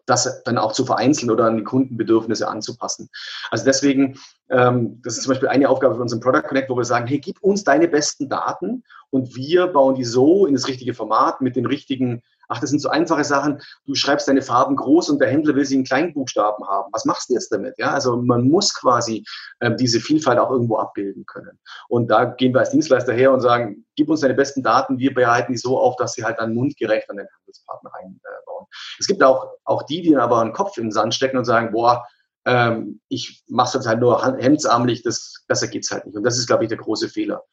[0.05, 3.09] das dann auch zu vereinzeln oder an die Kundenbedürfnisse anzupassen.
[3.49, 6.85] Also deswegen, ähm, das ist zum Beispiel eine Aufgabe für unseren Product Connect, wo wir
[6.85, 10.93] sagen, hey, gib uns deine besten Daten und wir bauen die so in das richtige
[10.93, 13.61] Format mit den richtigen Ach, das sind so einfache Sachen.
[13.85, 16.89] Du schreibst deine Farben groß und der Händler will sie in Kleinbuchstaben haben.
[16.93, 17.75] Was machst du jetzt damit?
[17.77, 19.23] Ja, also man muss quasi
[19.61, 21.59] ähm, diese Vielfalt auch irgendwo abbilden können.
[21.87, 24.99] Und da gehen wir als Dienstleister her und sagen, gib uns deine besten Daten.
[24.99, 28.67] Wir bereiten die so auf, dass sie halt dann mundgerecht an den Handelspartner einbauen.
[28.99, 31.45] Es gibt auch, auch die, die dann aber einen Kopf in den Sand stecken und
[31.45, 32.05] sagen, boah,
[32.45, 36.15] ähm, ich mache es halt nur hemdsarmlich, das, besser geht's halt nicht.
[36.15, 37.43] Und das ist, glaube ich, der große Fehler.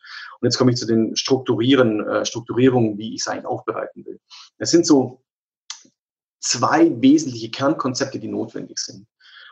[0.40, 4.20] Und jetzt komme ich zu den Strukturieren, äh, Strukturierungen, wie ich es eigentlich aufbereiten will.
[4.58, 5.22] Es sind so
[6.40, 9.06] zwei wesentliche Kernkonzepte, die notwendig sind.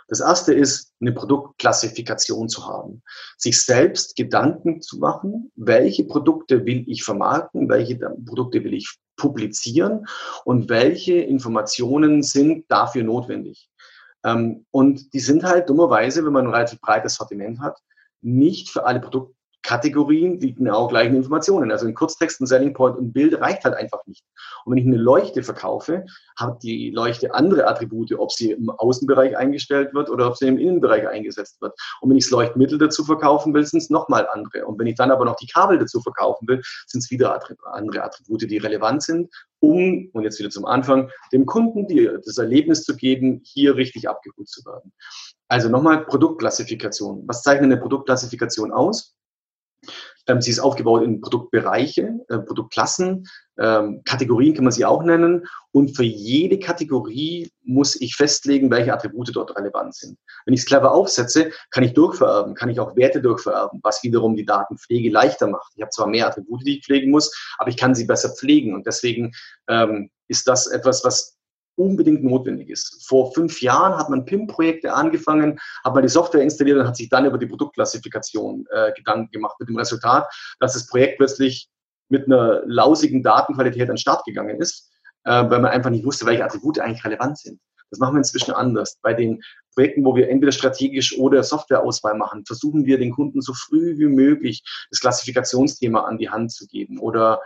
[0.08, 3.02] Das erste ist, eine Produktklassifikation zu haben.
[3.38, 10.06] Sich selbst Gedanken zu machen, welche Produkte will ich vermarkten, welche Produkte will ich publizieren
[10.44, 13.69] und welche Informationen sind dafür notwendig.
[14.24, 17.78] Ähm, und die sind halt dummerweise, wenn man ein relativ breites Sortiment hat,
[18.20, 21.70] nicht für alle Produkte Kategorien die genau gleichen Informationen.
[21.70, 24.24] Also ein Kurztext, ein Selling Point und Bild reicht halt einfach nicht.
[24.64, 29.36] Und wenn ich eine Leuchte verkaufe, hat die Leuchte andere Attribute, ob sie im Außenbereich
[29.36, 31.74] eingestellt wird oder ob sie im Innenbereich eingesetzt wird.
[32.00, 34.66] Und wenn ich das Leuchtmittel dazu verkaufen will, sind es nochmal andere.
[34.66, 38.02] Und wenn ich dann aber noch die Kabel dazu verkaufen will, sind es wieder andere
[38.02, 42.82] Attribute, die relevant sind, um, und jetzt wieder zum Anfang, dem Kunden die, das Erlebnis
[42.84, 44.92] zu geben, hier richtig abgeholt zu werden.
[45.48, 47.24] Also nochmal Produktklassifikation.
[47.26, 49.16] Was zeichnet eine Produktklassifikation aus?
[50.26, 53.26] Ähm, sie ist aufgebaut in Produktbereiche, äh, Produktklassen,
[53.58, 55.46] ähm, Kategorien kann man sie auch nennen.
[55.72, 60.18] Und für jede Kategorie muss ich festlegen, welche Attribute dort relevant sind.
[60.44, 64.34] Wenn ich es clever aufsetze, kann ich durchvererben, kann ich auch Werte durchvererben, was wiederum
[64.34, 65.72] die Datenpflege leichter macht.
[65.76, 68.74] Ich habe zwar mehr Attribute, die ich pflegen muss, aber ich kann sie besser pflegen.
[68.74, 69.32] Und deswegen
[69.68, 71.39] ähm, ist das etwas, was
[71.80, 73.06] unbedingt notwendig ist.
[73.08, 77.08] Vor fünf Jahren hat man PIM-Projekte angefangen, hat man die Software installiert und hat sich
[77.08, 80.28] dann über die Produktklassifikation äh, Gedanken gemacht, mit dem Resultat,
[80.60, 81.68] dass das Projekt plötzlich
[82.10, 84.90] mit einer lausigen Datenqualität an den Start gegangen ist,
[85.24, 87.60] äh, weil man einfach nicht wusste, welche Attribute eigentlich relevant sind.
[87.90, 88.98] Das machen wir inzwischen anders.
[89.02, 89.42] Bei den
[89.74, 94.06] Projekten, wo wir entweder strategisch oder Softwareauswahl machen, versuchen wir den Kunden so früh wie
[94.06, 97.40] möglich das Klassifikationsthema an die Hand zu geben oder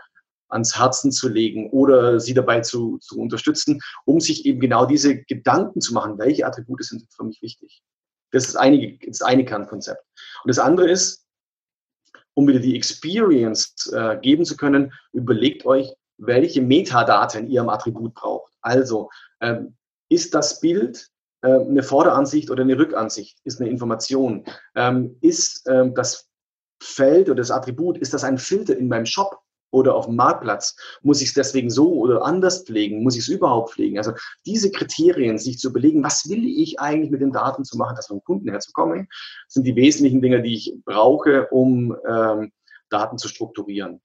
[0.54, 5.22] ans Herzen zu legen oder sie dabei zu, zu unterstützen, um sich eben genau diese
[5.24, 7.82] Gedanken zu machen, welche Attribute sind für mich wichtig.
[8.30, 10.02] Das ist, eine, das eine Kernkonzept.
[10.42, 11.26] Und das andere ist,
[12.34, 18.14] um wieder die Experience äh, geben zu können, überlegt euch, welche Metadaten ihr am Attribut
[18.14, 18.52] braucht.
[18.60, 19.76] Also, ähm,
[20.08, 21.08] ist das Bild
[21.42, 23.38] äh, eine Vorderansicht oder eine Rückansicht?
[23.44, 24.44] Ist eine Information?
[24.74, 26.28] Ähm, ist ähm, das
[26.82, 29.43] Feld oder das Attribut, ist das ein Filter in meinem Shop?
[29.74, 30.76] Oder auf dem Marktplatz?
[31.02, 33.02] Muss ich es deswegen so oder anders pflegen?
[33.02, 33.98] Muss ich es überhaupt pflegen?
[33.98, 34.12] Also
[34.46, 38.06] diese Kriterien, sich zu überlegen, was will ich eigentlich mit den Daten zu machen, dass
[38.06, 39.08] vom Kunden herzukommen,
[39.48, 42.52] sind die wesentlichen Dinge, die ich brauche, um ähm,
[42.88, 44.00] Daten zu strukturieren.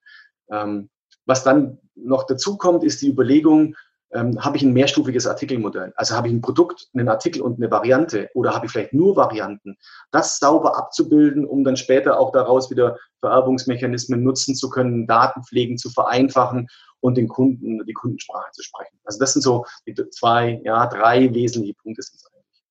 [0.51, 0.89] Ähm,
[1.25, 3.75] was dann noch dazu kommt, ist die Überlegung,
[4.13, 5.93] ähm, habe ich ein mehrstufiges Artikelmodell.
[5.95, 9.15] Also habe ich ein Produkt, einen Artikel und eine Variante oder habe ich vielleicht nur
[9.15, 9.77] Varianten.
[10.11, 15.89] Das sauber abzubilden, um dann später auch daraus wieder Vererbungsmechanismen nutzen zu können, Datenpflegen zu
[15.89, 16.67] vereinfachen
[17.01, 18.99] und den Kunden die Kundensprache zu sprechen.
[19.03, 22.63] Also das sind so die zwei, ja, drei wesentliche Punkte sind eigentlich.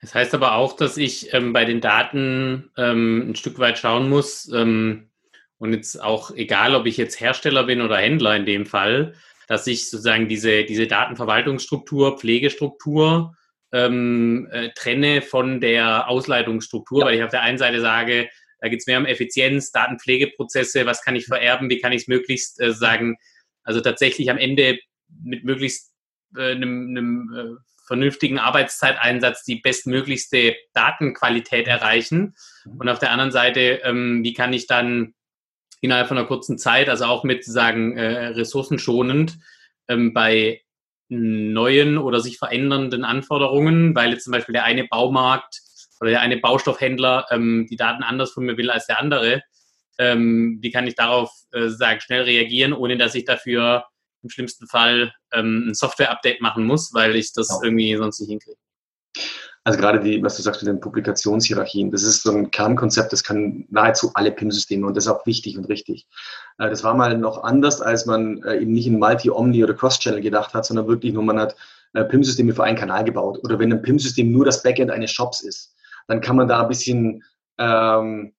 [0.00, 4.08] Das heißt aber auch, dass ich ähm, bei den Daten ähm, ein Stück weit schauen
[4.08, 5.10] muss, ähm,
[5.58, 9.14] und jetzt auch egal, ob ich jetzt Hersteller bin oder Händler in dem Fall,
[9.46, 13.36] dass ich sozusagen diese, diese Datenverwaltungsstruktur, Pflegestruktur
[13.72, 17.06] ähm, äh, trenne von der Ausleitungsstruktur, ja.
[17.06, 18.28] weil ich auf der einen Seite sage,
[18.60, 22.08] da geht es mehr um Effizienz, Datenpflegeprozesse, was kann ich vererben, wie kann ich es
[22.08, 23.16] möglichst äh, sagen,
[23.62, 24.78] also tatsächlich am Ende
[25.22, 25.92] mit möglichst
[26.36, 32.34] äh, einem, einem äh, vernünftigen Arbeitszeiteinsatz die bestmöglichste Datenqualität erreichen.
[32.64, 32.80] Mhm.
[32.80, 35.14] Und auf der anderen Seite, ähm, wie kann ich dann
[35.80, 39.38] innerhalb von einer kurzen Zeit, also auch mit sagen äh, ressourcenschonend
[39.88, 40.62] ähm, bei
[41.08, 45.60] neuen oder sich verändernden Anforderungen, weil jetzt zum Beispiel der eine Baumarkt
[46.00, 49.42] oder der eine Baustoffhändler ähm, die Daten anders von mir will als der andere.
[49.98, 53.84] Ähm, wie kann ich darauf äh, sagen, schnell reagieren, ohne dass ich dafür
[54.22, 57.60] im schlimmsten Fall ähm, ein Software-Update machen muss, weil ich das ja.
[57.62, 58.58] irgendwie sonst nicht hinkriege?
[59.66, 63.24] Also gerade die, was du sagst mit den Publikationshierarchien, das ist so ein Kernkonzept, das
[63.24, 66.06] kann nahezu alle PIM-Systeme und das ist auch wichtig und richtig.
[66.58, 69.74] Äh, das war mal noch anders, als man äh, eben nicht in Multi, Omni oder
[69.74, 71.56] Cross-Channel gedacht hat, sondern wirklich nur man hat
[71.94, 73.40] äh, PIM-Systeme für einen Kanal gebaut.
[73.42, 75.74] Oder wenn ein PIM-System nur das Backend eines Shops ist,
[76.06, 77.24] dann kann man da ein bisschen
[77.58, 78.34] ähm,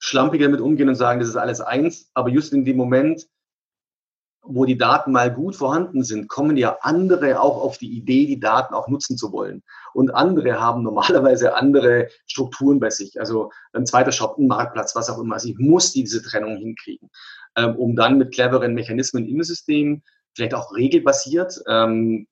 [0.00, 2.10] schlampiger mit umgehen und sagen, das ist alles eins.
[2.14, 3.28] Aber just in dem Moment,
[4.48, 8.40] wo die Daten mal gut vorhanden sind, kommen ja andere auch auf die Idee, die
[8.40, 9.62] Daten auch nutzen zu wollen.
[9.92, 13.18] Und andere haben normalerweise andere Strukturen bei sich.
[13.18, 15.34] Also ein zweiter Shop, ein Marktplatz, was auch immer.
[15.34, 17.10] Also ich muss diese Trennung hinkriegen,
[17.56, 20.02] ähm, um dann mit cleveren Mechanismen im System,
[20.34, 22.26] vielleicht auch regelbasiert, ähm,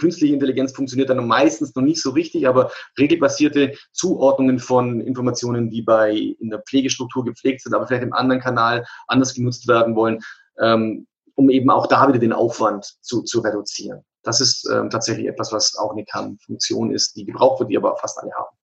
[0.00, 5.82] künstliche Intelligenz funktioniert dann meistens noch nicht so richtig, aber regelbasierte Zuordnungen von Informationen, die
[5.82, 10.20] bei in der Pflegestruktur gepflegt sind, aber vielleicht im anderen Kanal anders genutzt werden wollen,
[10.58, 11.06] ähm,
[11.40, 14.04] um eben auch da wieder den Aufwand zu, zu reduzieren.
[14.22, 17.96] Das ist ähm, tatsächlich etwas, was auch eine Kernfunktion ist, die gebraucht wird, die aber
[17.96, 18.54] fast alle haben.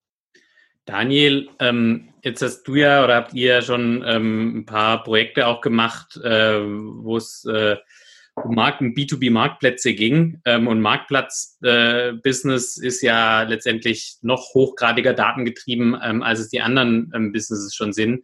[0.86, 5.62] Daniel, ähm, jetzt hast du ja oder habt ihr schon ähm, ein paar Projekte auch
[5.62, 7.78] gemacht, äh, wo es äh,
[8.36, 10.40] um Marken, B2B-Marktplätze ging.
[10.46, 17.12] Ähm, und Marktplatz-Business äh, ist ja letztendlich noch hochgradiger datengetrieben, ähm, als es die anderen
[17.16, 18.24] ähm, Businesses schon sind.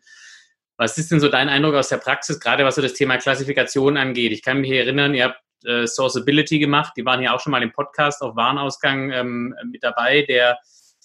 [0.77, 3.97] Was ist denn so dein Eindruck aus der Praxis, gerade was so das Thema Klassifikation
[3.97, 4.31] angeht?
[4.31, 7.63] Ich kann mich erinnern, ihr habt äh, Sourceability gemacht, die waren ja auch schon mal
[7.63, 10.57] im Podcast auf Warenausgang ähm, mit dabei, der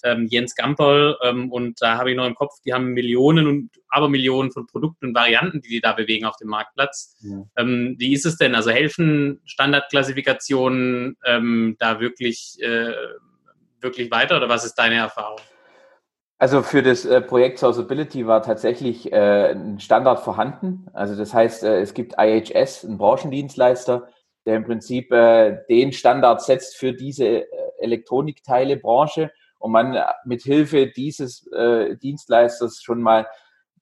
[0.04, 3.70] ähm, Jens Gamperl ähm, und da habe ich noch im Kopf, die haben Millionen und
[3.88, 7.16] Abermillionen von Produkten und Varianten, die die da bewegen auf dem Marktplatz.
[7.20, 7.44] Ja.
[7.56, 8.54] Ähm, wie ist es denn?
[8.54, 12.92] Also helfen Standardklassifikationen ähm, da wirklich, äh,
[13.80, 15.40] wirklich weiter oder was ist deine Erfahrung?
[16.40, 20.86] Also für das äh, Projekt Sourceability war tatsächlich äh, ein Standard vorhanden.
[20.92, 24.06] Also das heißt, äh, es gibt IHS, einen Branchendienstleister,
[24.46, 27.44] der im Prinzip den Standard setzt für diese
[27.80, 31.46] Elektronikteilebranche und man mit Hilfe dieses
[32.02, 33.26] Dienstleisters schon mal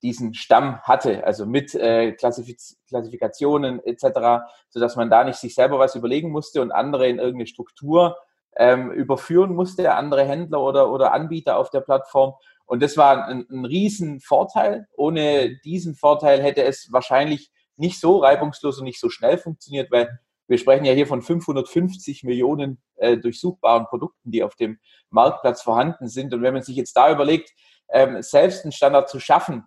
[0.02, 1.70] diesen Stamm hatte, also mit
[2.18, 7.18] Klassifiz Klassifikationen etc., sodass man da nicht sich selber was überlegen musste und andere in
[7.18, 8.16] irgendeine Struktur
[8.56, 12.34] ähm, überführen musste, andere Händler oder, oder Anbieter auf der Plattform.
[12.64, 14.88] Und das war ein, ein riesen Vorteil.
[14.96, 20.18] Ohne diesen Vorteil hätte es wahrscheinlich nicht so reibungslos und nicht so schnell funktioniert, weil
[20.48, 24.78] wir sprechen ja hier von 550 Millionen äh, durchsuchbaren Produkten, die auf dem
[25.10, 26.32] Marktplatz vorhanden sind.
[26.32, 27.52] Und wenn man sich jetzt da überlegt,
[27.88, 29.64] ähm, selbst einen Standard zu schaffen,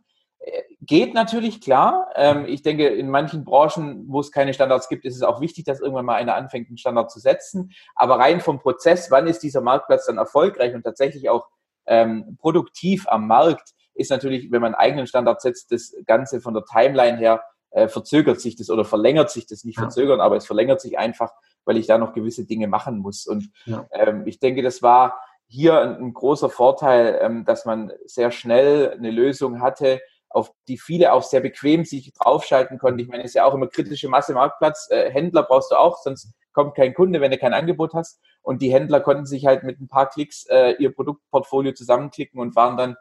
[0.89, 2.09] geht natürlich klar.
[2.15, 5.65] Ähm, ich denke, in manchen Branchen, wo es keine Standards gibt, ist es auch wichtig,
[5.65, 7.71] dass irgendwann mal einer anfängt, einen Standard zu setzen.
[7.93, 11.47] Aber rein vom Prozess, wann ist dieser Marktplatz dann erfolgreich und tatsächlich auch
[11.85, 16.55] ähm, produktiv am Markt, ist natürlich, wenn man einen eigenen Standard setzt, das Ganze von
[16.55, 19.83] der Timeline her äh, verzögert sich das oder verlängert sich das nicht ja.
[19.83, 21.31] verzögern, aber es verlängert sich einfach,
[21.65, 23.27] weil ich da noch gewisse Dinge machen muss.
[23.27, 23.85] Und ja.
[23.91, 28.95] ähm, ich denke, das war hier ein, ein großer Vorteil, ähm, dass man sehr schnell
[28.97, 29.99] eine Lösung hatte,
[30.29, 32.99] auf die viele auch sehr bequem sich draufschalten konnten.
[32.99, 34.87] Ich meine, es ist ja auch immer kritische Masse Marktplatz.
[34.91, 38.19] Äh, Händler brauchst du auch, sonst kommt kein Kunde, wenn du kein Angebot hast.
[38.41, 42.55] Und die Händler konnten sich halt mit ein paar Klicks äh, ihr Produktportfolio zusammenklicken und
[42.55, 42.95] waren dann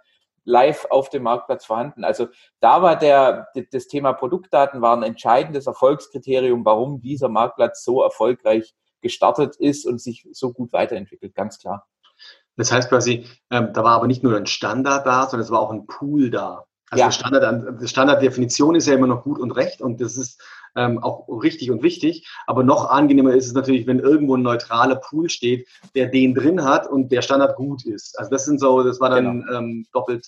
[0.45, 2.05] live auf dem Marktplatz vorhanden.
[2.05, 2.29] Also
[2.61, 8.75] da war der, das Thema Produktdaten war ein entscheidendes Erfolgskriterium, warum dieser Marktplatz so erfolgreich
[9.03, 11.87] gestartet ist und sich so gut weiterentwickelt, ganz klar.
[12.57, 15.61] Das heißt quasi, ähm, da war aber nicht nur ein Standard da, sondern es war
[15.61, 16.65] auch ein Pool da.
[16.91, 17.13] Also ja.
[17.13, 20.41] Standard, die Standarddefinition ist ja immer noch gut und recht und das ist
[20.77, 22.27] ähm, auch richtig und wichtig.
[22.47, 26.65] Aber noch angenehmer ist es natürlich, wenn irgendwo ein neutraler Pool steht, der den drin
[26.65, 28.19] hat und der Standard gut ist.
[28.19, 29.59] Also das sind so, das war dann genau.
[29.59, 30.27] ähm, doppelt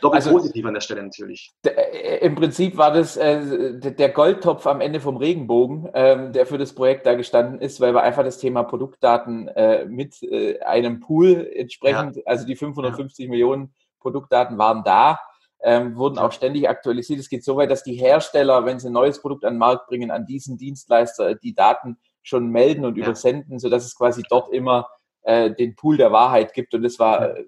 [0.00, 1.52] doppelt also, positiv an der Stelle natürlich.
[1.64, 6.58] Äh, Im Prinzip war das äh, der Goldtopf am Ende vom Regenbogen, äh, der für
[6.58, 11.00] das Projekt da gestanden ist, weil wir einfach das Thema Produktdaten äh, mit äh, einem
[11.00, 12.22] Pool entsprechend, ja.
[12.26, 13.30] also die 550 ja.
[13.30, 15.18] Millionen Produktdaten waren da
[15.64, 17.18] ähm, wurden auch ständig aktualisiert.
[17.18, 19.88] Es geht so weit, dass die Hersteller, wenn sie ein neues Produkt an den Markt
[19.88, 23.04] bringen, an diesen Dienstleister die Daten schon melden und ja.
[23.04, 24.88] übersenden, sodass es quasi dort immer
[25.22, 26.74] äh, den Pool der Wahrheit gibt.
[26.74, 27.46] Und das war äh,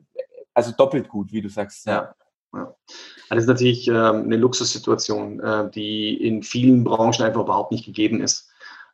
[0.54, 1.86] also doppelt gut, wie du sagst.
[1.86, 2.14] Ja.
[2.54, 2.74] ja.
[3.28, 8.22] Das ist natürlich ähm, eine Luxussituation, äh, die in vielen Branchen einfach überhaupt nicht gegeben
[8.22, 8.45] ist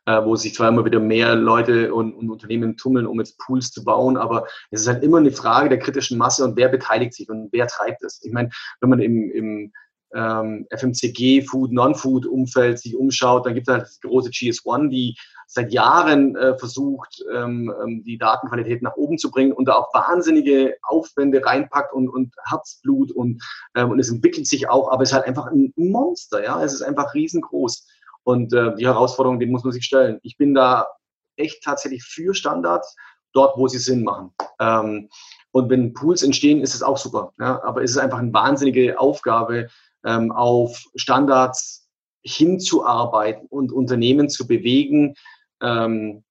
[0.05, 3.71] äh, wo sich zwar immer wieder mehr Leute und, und, Unternehmen tummeln, um jetzt Pools
[3.71, 7.13] zu bauen, aber es ist halt immer eine Frage der kritischen Masse und wer beteiligt
[7.13, 8.21] sich und wer treibt es.
[8.23, 8.49] Ich meine,
[8.81, 9.71] wenn man im, im
[10.13, 15.15] ähm, FMCG, Food, Non-Food-Umfeld sich umschaut, dann gibt es halt das große GS1, die
[15.47, 19.93] seit Jahren äh, versucht, ähm, ähm, die Datenqualität nach oben zu bringen und da auch
[19.93, 23.41] wahnsinnige Aufwände reinpackt und, und Herzblut und,
[23.75, 26.73] ähm, und es entwickelt sich auch, aber es ist halt einfach ein Monster, ja, es
[26.73, 27.87] ist einfach riesengroß.
[28.23, 30.19] Und äh, die Herausforderung, die muss man sich stellen.
[30.23, 30.87] Ich bin da
[31.35, 32.95] echt tatsächlich für Standards,
[33.33, 34.31] dort, wo sie Sinn machen.
[34.59, 35.09] Ähm,
[35.51, 37.33] und wenn Pools entstehen, ist es auch super.
[37.39, 37.61] Ja?
[37.63, 39.69] Aber es ist einfach eine wahnsinnige Aufgabe,
[40.05, 41.87] ähm, auf Standards
[42.23, 45.15] hinzuarbeiten und Unternehmen zu bewegen,
[45.61, 46.23] ähm,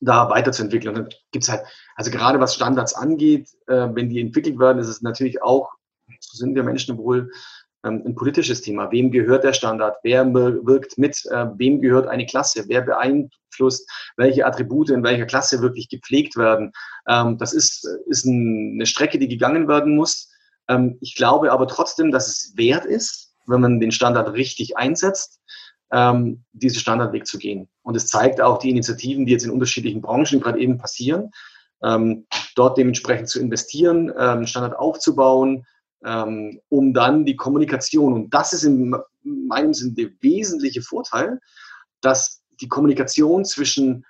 [0.00, 0.94] da weiterzuentwickeln.
[0.94, 1.62] Und dann gibt es halt,
[1.96, 5.72] also gerade was Standards angeht, äh, wenn die entwickelt werden, ist es natürlich auch,
[6.20, 7.30] so sind wir Menschen wohl,
[7.84, 8.90] ein politisches Thema.
[8.90, 9.96] Wem gehört der Standard?
[10.02, 11.24] Wer wirkt mit?
[11.26, 12.64] Äh, wem gehört eine Klasse?
[12.66, 16.72] Wer beeinflusst, welche Attribute in welcher Klasse wirklich gepflegt werden?
[17.08, 20.30] Ähm, das ist, ist eine Strecke, die gegangen werden muss.
[20.68, 25.40] Ähm, ich glaube aber trotzdem, dass es wert ist, wenn man den Standard richtig einsetzt,
[25.92, 27.68] diesen Standardweg zu gehen.
[27.82, 31.30] Und es zeigt auch die Initiativen, die jetzt in unterschiedlichen Branchen gerade eben passieren,
[32.56, 35.66] dort dementsprechend zu investieren, einen Standard aufzubauen,
[36.04, 41.40] ähm, um dann die Kommunikation, und das ist in meinem Sinn der wesentliche Vorteil,
[42.00, 44.04] dass die Kommunikation zwischen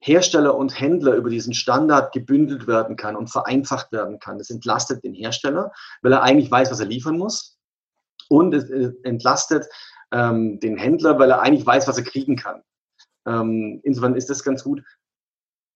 [0.00, 4.36] Hersteller und Händler über diesen Standard gebündelt werden kann und vereinfacht werden kann.
[4.36, 7.56] Das entlastet den Hersteller, weil er eigentlich weiß, was er liefern muss.
[8.28, 8.68] Und es
[9.02, 9.66] entlastet
[10.12, 12.62] ähm, den Händler, weil er eigentlich weiß, was er kriegen kann.
[13.26, 14.82] Ähm, insofern ist das ganz gut.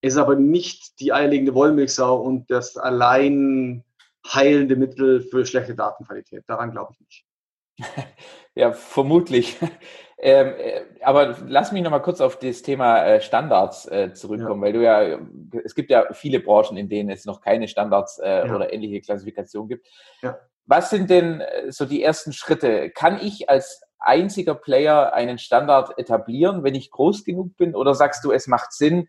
[0.03, 3.83] Es ist aber nicht die eierlegende Wollmilchsau und das allein
[4.27, 6.45] heilende Mittel für schlechte Datenqualität.
[6.47, 7.25] Daran glaube ich nicht.
[8.55, 9.57] Ja, vermutlich.
[10.21, 14.61] Ähm, äh, aber lass mich noch mal kurz auf das Thema äh, Standards äh, zurückkommen,
[14.63, 14.67] ja.
[14.67, 15.21] weil du ja,
[15.65, 18.57] es gibt ja viele Branchen, in denen es noch keine Standards äh, ja.
[18.57, 19.87] oder ähnliche Klassifikation gibt.
[20.21, 20.41] Ja.
[20.67, 22.91] Was sind denn äh, so die ersten Schritte?
[22.91, 27.77] Kann ich als einziger Player einen Standard etablieren, wenn ich groß genug bin?
[27.77, 29.07] Oder sagst du, es macht Sinn,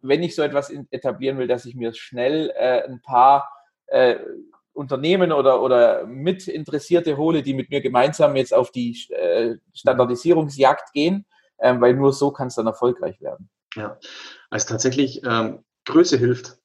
[0.00, 3.48] wenn ich so etwas etablieren will, dass ich mir schnell äh, ein paar
[3.90, 4.16] äh,
[4.72, 11.26] Unternehmen oder, oder Mitinteressierte hole, die mit mir gemeinsam jetzt auf die äh, Standardisierungsjagd gehen,
[11.58, 13.50] ähm, weil nur so kann es dann erfolgreich werden.
[13.74, 13.98] Ja,
[14.48, 16.56] also tatsächlich ähm, Größe hilft.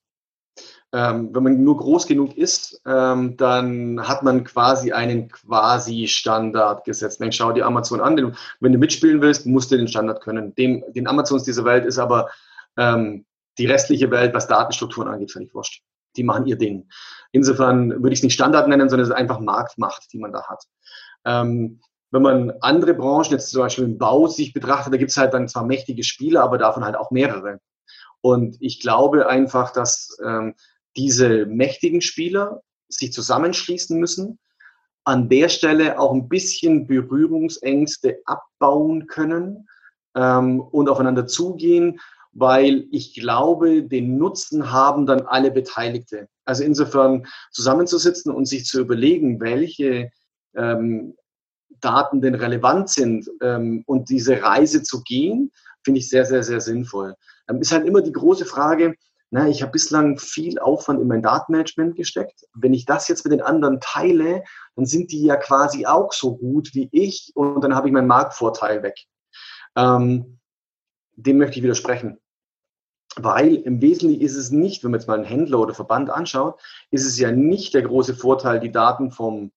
[0.96, 6.86] ähm, wenn man nur groß genug ist, ähm, dann hat man quasi einen quasi Standard
[6.86, 7.20] gesetzt.
[7.20, 8.36] Dann schau dir Amazon an.
[8.62, 10.56] Wenn du mitspielen willst, musst du den Standard können.
[10.56, 12.30] Dem, den Amazons dieser Welt ist aber
[12.78, 13.26] ähm,
[13.58, 15.84] die restliche Welt, was Datenstrukturen angeht, völlig wurscht.
[16.18, 16.88] Die machen ihr Ding.
[17.32, 20.44] Insofern würde ich es nicht Standard nennen, sondern es ist einfach Marktmacht, die man da
[20.48, 20.64] hat.
[21.26, 25.18] Ähm, wenn man andere Branchen, jetzt zum Beispiel im Bau, sich betrachtet, da gibt es
[25.18, 27.60] halt dann zwar mächtige Spieler, aber davon halt auch mehrere.
[28.22, 30.56] Und ich glaube einfach, dass ähm,
[30.96, 34.40] diese mächtigen Spieler sich zusammenschließen müssen,
[35.04, 39.68] an der Stelle auch ein bisschen Berührungsängste abbauen können
[40.16, 42.00] ähm, und aufeinander zugehen,
[42.36, 46.28] weil ich glaube, den Nutzen haben dann alle Beteiligte.
[46.44, 50.12] Also insofern zusammenzusitzen und sich zu überlegen, welche
[50.54, 51.16] ähm,
[51.80, 55.52] Daten denn relevant sind ähm, und diese Reise zu gehen,
[55.84, 57.16] finde ich sehr, sehr, sehr sinnvoll.
[57.50, 58.96] Ähm, ist halt immer die große Frage,
[59.32, 62.46] na, ich habe bislang viel Aufwand in mein Datenmanagement gesteckt.
[62.54, 64.44] Wenn ich das jetzt mit den anderen teile,
[64.76, 68.08] dann sind die ja quasi auch so gut wie ich und dann habe ich meinen
[68.08, 68.96] Marktvorteil weg.
[69.76, 70.40] Ähm,
[71.16, 72.20] dem möchte ich widersprechen.
[73.18, 76.60] Weil im Wesentlichen ist es nicht, wenn man jetzt mal einen Händler oder Verband anschaut,
[76.92, 79.52] ist es ja nicht der große Vorteil, die Daten vom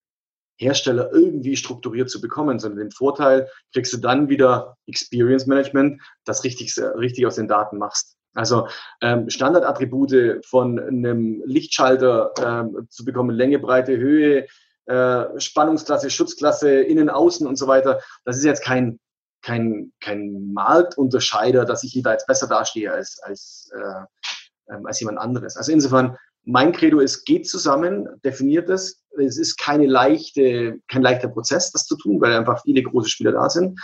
[0.58, 6.44] Hersteller irgendwie strukturiert zu bekommen, sondern den Vorteil kriegst du dann wieder Experience Management, das
[6.44, 8.16] richtig, richtig aus den Daten machst.
[8.34, 8.68] Also
[9.00, 14.46] ähm, Standardattribute von einem Lichtschalter ähm, zu bekommen, Länge, Breite, Höhe,
[14.86, 18.98] äh, Spannungsklasse, Schutzklasse, Innen, Außen und so weiter, das ist jetzt kein,
[19.42, 25.18] kein, kein Marktunterscheider, dass ich da jetzt besser dastehe als, als, äh, ähm, als jemand
[25.18, 25.56] anderes.
[25.56, 29.04] Also insofern, mein Credo ist, geht zusammen, definiert es.
[29.18, 33.32] Es ist keine leichte, kein leichter Prozess, das zu tun, weil einfach viele große Spieler
[33.32, 33.78] da sind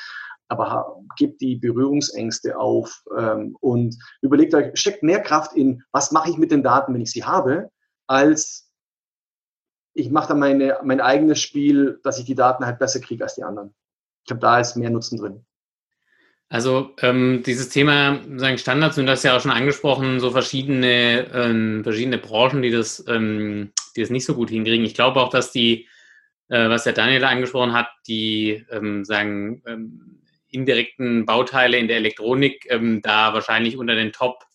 [0.49, 6.31] aber gebt die Berührungsängste auf ähm, und überlegt euch, steckt mehr Kraft in, was mache
[6.31, 7.71] ich mit den Daten, wenn ich sie habe,
[8.07, 8.71] als
[9.95, 13.37] ich mache dann meine, mein eigenes Spiel, dass ich die Daten halt besser kriege als
[13.37, 13.75] die anderen.
[14.25, 15.45] Ich glaube, da ist mehr Nutzen drin.
[16.49, 21.83] Also ähm, dieses Thema sagen Standards, und das ja auch schon angesprochen, so verschiedene, ähm,
[21.85, 24.87] verschiedene Branchen, die das, ähm, die das nicht so gut hinkriegen.
[24.87, 25.89] Ich glaube auch, dass die,
[26.49, 32.66] äh, was der Daniel angesprochen hat, die ähm, sagen, ähm, indirekten Bauteile in der Elektronik
[32.70, 34.47] ähm, da wahrscheinlich unter den Top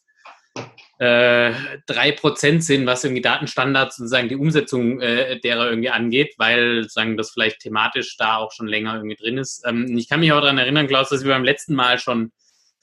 [1.05, 7.15] drei Prozent sind, was irgendwie Datenstandards sozusagen die Umsetzung äh, derer irgendwie angeht, weil sagen
[7.15, 9.63] das vielleicht thematisch da auch schon länger irgendwie drin ist.
[9.65, 12.33] Ähm, ich kann mich auch daran erinnern, Klaus, dass wir beim letzten Mal schon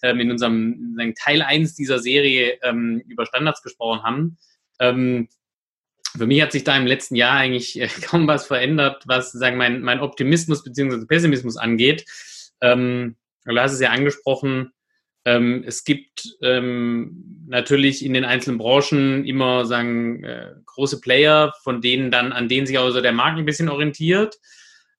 [0.03, 4.39] ähm, in unserem sagen, Teil 1 dieser Serie ähm, über Standards gesprochen haben.
[4.79, 5.29] Ähm,
[6.17, 9.57] für mich hat sich da im letzten Jahr eigentlich äh, kaum was verändert, was sagen
[9.57, 11.05] mein, mein Optimismus bzw.
[11.07, 12.07] Pessimismus angeht.
[12.61, 14.73] Ähm, du hast es ja angesprochen,
[15.27, 21.81] ähm, es gibt ähm, natürlich in den einzelnen Branchen immer sagen äh, große Player, von
[21.81, 24.37] denen dann, an denen sich also der Markt ein bisschen orientiert.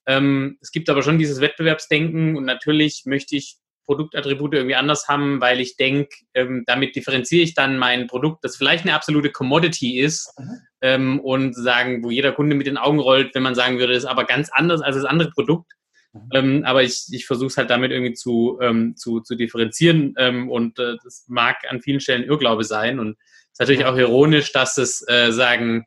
[0.05, 3.55] Ähm, es gibt aber schon dieses Wettbewerbsdenken und natürlich möchte ich
[3.85, 8.57] Produktattribute irgendwie anders haben, weil ich denke, ähm, damit differenziere ich dann mein Produkt, das
[8.57, 10.57] vielleicht eine absolute Commodity ist mhm.
[10.81, 14.03] ähm, und sagen, wo jeder Kunde mit den Augen rollt, wenn man sagen würde, das
[14.03, 15.71] ist aber ganz anders als das andere Produkt.
[16.13, 16.29] Mhm.
[16.33, 20.49] Ähm, aber ich, ich versuche es halt damit irgendwie zu, ähm, zu, zu differenzieren ähm,
[20.49, 24.51] und äh, das mag an vielen Stellen Irrglaube sein und es ist natürlich auch ironisch,
[24.51, 25.85] dass es äh, sagen,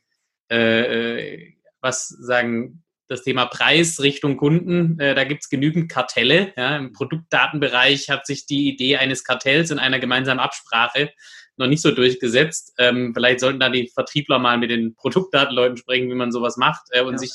[0.50, 6.52] äh, äh, was sagen, das Thema Preis Richtung Kunden, äh, da gibt es genügend Kartelle.
[6.56, 6.76] Ja.
[6.76, 11.10] Im Produktdatenbereich hat sich die Idee eines Kartells in einer gemeinsamen Absprache
[11.56, 12.72] noch nicht so durchgesetzt.
[12.78, 16.82] Ähm, vielleicht sollten da die Vertriebler mal mit den Produktdatenleuten sprechen, wie man sowas macht
[16.90, 17.18] äh, und ja.
[17.18, 17.32] sich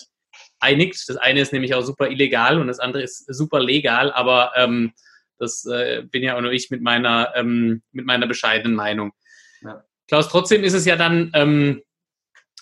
[0.66, 1.07] einigt.
[1.07, 4.93] Das eine ist nämlich auch super illegal und das andere ist super legal, aber ähm,
[5.38, 9.11] das äh, bin ja auch nur ich mit meiner, ähm, mit meiner bescheidenen Meinung.
[9.61, 9.84] Ja.
[10.07, 11.82] Klaus, trotzdem ist es ja dann, ähm,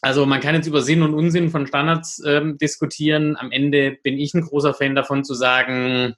[0.01, 3.38] also man kann jetzt über Sinn und Unsinn von Standards ähm, diskutieren.
[3.38, 6.16] Am Ende bin ich ein großer Fan davon zu sagen,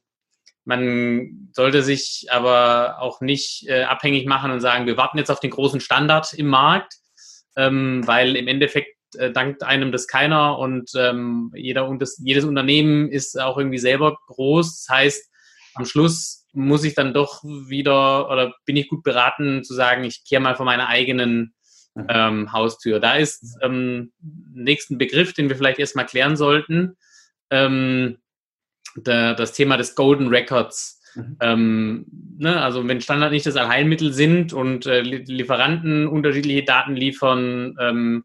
[0.63, 5.39] man sollte sich aber auch nicht äh, abhängig machen und sagen, wir warten jetzt auf
[5.39, 6.95] den großen Standard im Markt,
[7.55, 12.45] ähm, weil im Endeffekt äh, dankt einem das keiner und ähm, jeder und das, jedes
[12.45, 14.86] Unternehmen ist auch irgendwie selber groß.
[14.86, 15.32] Das heißt,
[15.76, 20.24] am Schluss muss ich dann doch wieder oder bin ich gut beraten zu sagen, ich
[20.24, 21.53] kehre mal vor meiner eigenen
[21.95, 22.05] mhm.
[22.09, 22.99] ähm, Haustür.
[22.99, 24.11] Da ist ähm,
[24.53, 26.95] nächsten Begriff, den wir vielleicht erstmal klären sollten,
[27.49, 28.18] ähm,
[28.95, 31.01] der, das Thema des Golden Records.
[31.16, 31.38] Mhm.
[31.41, 32.05] Ähm,
[32.38, 38.24] ne, also wenn Standard nicht das Allheilmittel sind und äh, Lieferanten unterschiedliche Daten liefern, ähm,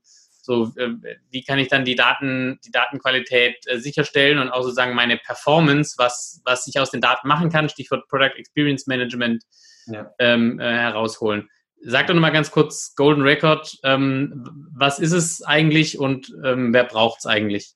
[0.51, 0.97] so, äh,
[1.31, 5.95] wie kann ich dann die Daten, die Datenqualität äh, sicherstellen und auch sozusagen meine Performance,
[5.97, 9.45] was, was ich aus den Daten machen kann, Stichwort Product Experience Management,
[9.87, 10.13] ja.
[10.19, 11.49] ähm, äh, herausholen.
[11.83, 16.85] Sag doch nochmal ganz kurz, Golden Record, ähm, was ist es eigentlich und ähm, wer
[16.85, 17.75] braucht es eigentlich?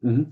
[0.00, 0.30] Mhm.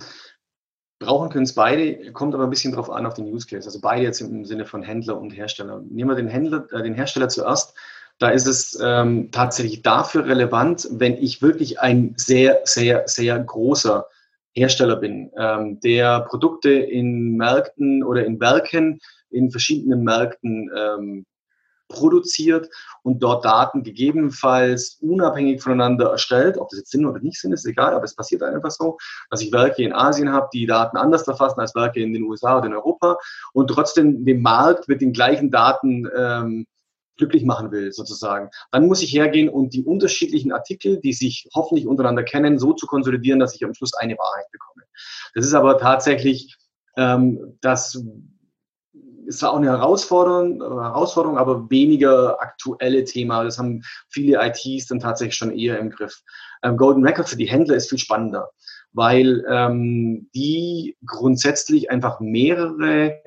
[0.98, 3.68] Brauchen können es beide, kommt aber ein bisschen drauf an auf den Use Case.
[3.68, 5.80] Also beide jetzt im Sinne von Händler und Hersteller.
[5.88, 7.78] Nehmen wir den Händler, äh, den Hersteller zuerst.
[8.18, 14.06] Da ist es ähm, tatsächlich dafür relevant, wenn ich wirklich ein sehr, sehr, sehr großer
[14.52, 19.00] Hersteller bin, ähm, der Produkte in Märkten oder in Werken,
[19.30, 21.26] in verschiedenen Märkten ähm,
[21.88, 22.68] produziert
[23.02, 26.56] und dort Daten gegebenenfalls unabhängig voneinander erstellt.
[26.56, 28.96] Ob das jetzt Sinn oder nicht Sinn ist, egal, aber es passiert einfach so,
[29.30, 32.58] dass ich Werke in Asien habe, die Daten anders erfassen als Werke in den USA
[32.58, 33.18] oder in Europa
[33.52, 36.66] und trotzdem den Markt mit den gleichen Daten ähm,
[37.16, 38.50] glücklich machen will, sozusagen.
[38.72, 42.86] Dann muss ich hergehen und die unterschiedlichen Artikel, die sich hoffentlich untereinander kennen, so zu
[42.86, 44.82] konsolidieren, dass ich am Schluss eine Wahrheit bekomme.
[45.34, 46.56] Das ist aber tatsächlich
[46.96, 48.00] ähm, das
[49.26, 53.44] ist zwar auch eine Herausforderung, Herausforderung, aber weniger aktuelle Thema.
[53.44, 56.22] Das haben viele ITs dann tatsächlich schon eher im Griff.
[56.62, 58.50] Ähm, Golden Record für die Händler ist viel spannender,
[58.92, 63.18] weil ähm, die grundsätzlich einfach mehrere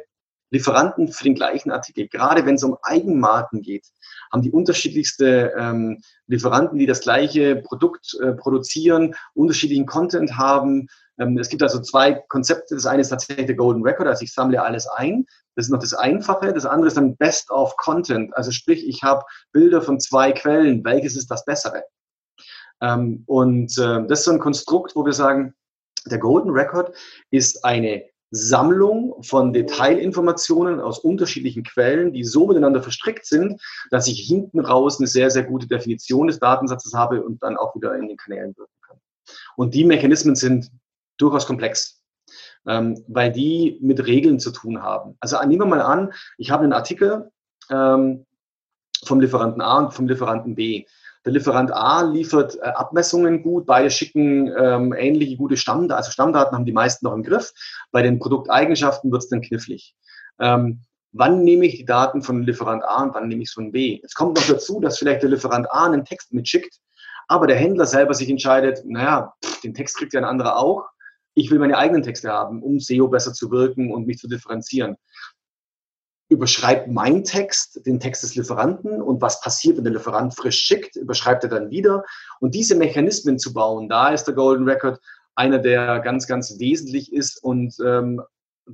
[0.49, 3.87] Lieferanten für den gleichen Artikel, gerade wenn es um Eigenmarken geht,
[4.31, 10.87] haben die unterschiedlichste ähm, Lieferanten, die das gleiche Produkt äh, produzieren, unterschiedlichen Content haben.
[11.19, 12.75] Ähm, es gibt also zwei Konzepte.
[12.75, 15.25] Das eine ist tatsächlich der Golden Record, also ich sammle alles ein.
[15.55, 16.53] Das ist noch das Einfache.
[16.53, 18.35] Das andere ist dann Best of Content.
[18.35, 20.83] Also sprich, ich habe Bilder von zwei Quellen.
[20.85, 21.83] Welches ist das Bessere?
[22.81, 25.55] Ähm, und äh, das ist so ein Konstrukt, wo wir sagen,
[26.05, 26.95] der Golden Record
[27.31, 34.19] ist eine Sammlung von Detailinformationen aus unterschiedlichen Quellen, die so miteinander verstrickt sind, dass ich
[34.19, 38.07] hinten raus eine sehr, sehr gute Definition des Datensatzes habe und dann auch wieder in
[38.07, 38.97] den Kanälen wirken kann.
[39.55, 40.71] Und die Mechanismen sind
[41.17, 42.01] durchaus komplex,
[42.65, 45.15] ähm, weil die mit Regeln zu tun haben.
[45.19, 47.31] Also nehmen wir mal an, ich habe einen Artikel
[47.69, 48.25] ähm,
[49.05, 50.85] vom Lieferanten A und vom Lieferanten B.
[51.27, 56.55] Der Lieferant A liefert äh, Abmessungen gut, beide schicken ähm, ähnliche gute Stammdaten, also Stammdaten
[56.55, 57.51] haben die meisten noch im Griff.
[57.91, 59.93] Bei den Produkteigenschaften wird es dann knifflig.
[60.39, 63.73] Ähm, wann nehme ich die Daten von Lieferant A und wann nehme ich es von
[63.73, 63.99] B?
[64.05, 66.79] Es kommt noch dazu, dass vielleicht der Lieferant A einen Text mitschickt,
[67.27, 70.85] aber der Händler selber sich entscheidet, naja, pff, den Text kriegt ja ein anderer auch.
[71.33, 74.95] Ich will meine eigenen Texte haben, um SEO besser zu wirken und mich zu differenzieren
[76.29, 80.95] überschreibt mein Text den Text des Lieferanten und was passiert, wenn der Lieferant frisch schickt,
[80.95, 82.03] überschreibt er dann wieder.
[82.39, 84.99] Und diese Mechanismen zu bauen, da ist der Golden Record
[85.35, 88.21] einer, der ganz, ganz wesentlich ist und ähm,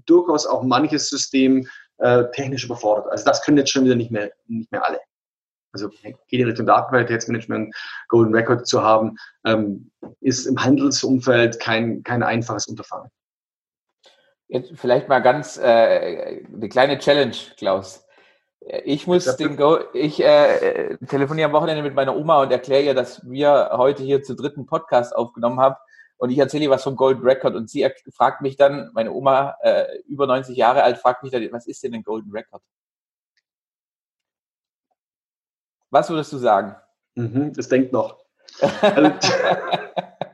[0.05, 3.11] durchaus auch manches System äh, technisch überfordert.
[3.11, 4.99] Also das können jetzt schon wieder nicht mehr, nicht mehr alle.
[5.73, 7.75] Also geht in Richtung Datenqualitätsmanagement,
[8.07, 9.91] Golden Record zu haben, ähm,
[10.21, 13.09] ist im Handelsumfeld kein, kein einfaches Unterfangen.
[14.53, 18.07] Jetzt vielleicht mal ganz äh, eine kleine Challenge, Klaus.
[18.85, 22.93] Ich muss den Go ich äh, telefoniere am Wochenende mit meiner Oma und erkläre ihr,
[22.93, 25.75] dass wir heute hier zu dritten Podcast aufgenommen haben
[26.17, 29.55] und ich erzähle ihr was vom Gold Record und sie fragt mich dann, meine Oma,
[29.63, 32.61] äh, über 90 Jahre alt, fragt mich dann, was ist denn ein Golden Record?
[35.89, 36.75] Was würdest du sagen?
[37.15, 38.19] Mhm, das denkt noch.
[38.61, 39.13] Also,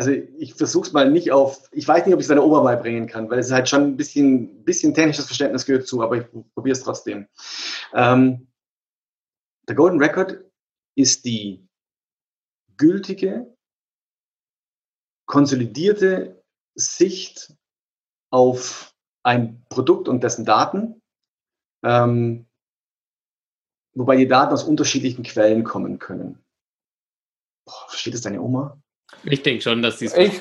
[0.00, 2.60] Also ich versuche es mal nicht auf, ich weiß nicht, ob ich es deiner Oma
[2.62, 6.26] beibringen kann, weil es halt schon ein bisschen, bisschen technisches Verständnis gehört zu, aber ich
[6.54, 7.28] probiere es trotzdem.
[7.92, 8.48] Ähm,
[9.68, 10.42] der Golden Record
[10.94, 11.68] ist die
[12.78, 13.54] gültige,
[15.26, 16.42] konsolidierte
[16.74, 17.54] Sicht
[18.30, 21.02] auf ein Produkt und dessen Daten,
[21.84, 22.46] ähm,
[23.92, 26.42] wobei die Daten aus unterschiedlichen Quellen kommen können.
[27.66, 28.79] Boah, versteht das deine Oma?
[29.24, 30.40] Ich denke schon, dass die es Ich,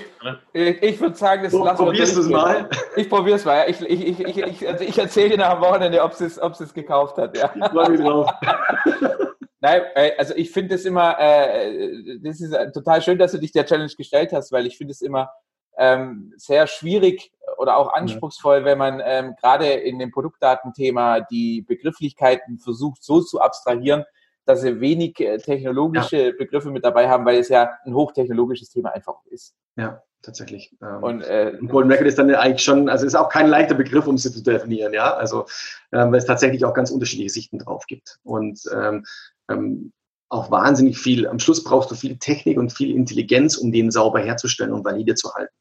[0.54, 2.70] ich, ich würde sagen, das so, lassen probierst wir es mal.
[2.96, 3.66] Ich probiere es mal.
[3.70, 6.74] Ich, ich, ich, ich, also ich erzähle dir nach am Wochenende, ob es ob es
[6.74, 7.38] gekauft hat.
[7.38, 7.52] Ja.
[7.56, 8.32] Ich freue mich drauf.
[9.62, 13.52] Nein, äh, also ich finde es immer, äh, das ist total schön, dass du dich
[13.52, 15.30] der Challenge gestellt hast, weil ich finde es immer
[15.78, 22.60] ähm, sehr schwierig oder auch anspruchsvoll, wenn man ähm, gerade in dem Produktdatenthema die Begrifflichkeiten
[22.60, 24.06] versucht so zu abstrahieren,
[24.50, 26.32] dass sie wenig äh, technologische ja.
[26.32, 29.54] Begriffe mit dabei haben, weil es ja ein hochtechnologisches Thema einfach ist.
[29.78, 30.76] Ja, tatsächlich.
[30.82, 33.76] Ähm, und, äh, und Golden Record ist dann eigentlich schon, also ist auch kein leichter
[33.76, 35.14] Begriff, um sie zu definieren, ja.
[35.14, 35.46] Also
[35.92, 38.18] ähm, weil es tatsächlich auch ganz unterschiedliche Sichten drauf gibt.
[38.24, 39.06] Und ähm,
[39.52, 39.94] ähm,
[40.30, 44.20] auch wahnsinnig viel, am Schluss brauchst du viel Technik und viel Intelligenz, um den sauber
[44.20, 45.54] herzustellen und valide zu halten.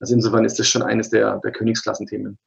[0.00, 2.38] Also insofern ist das schon eines der, der Königsklassenthemen.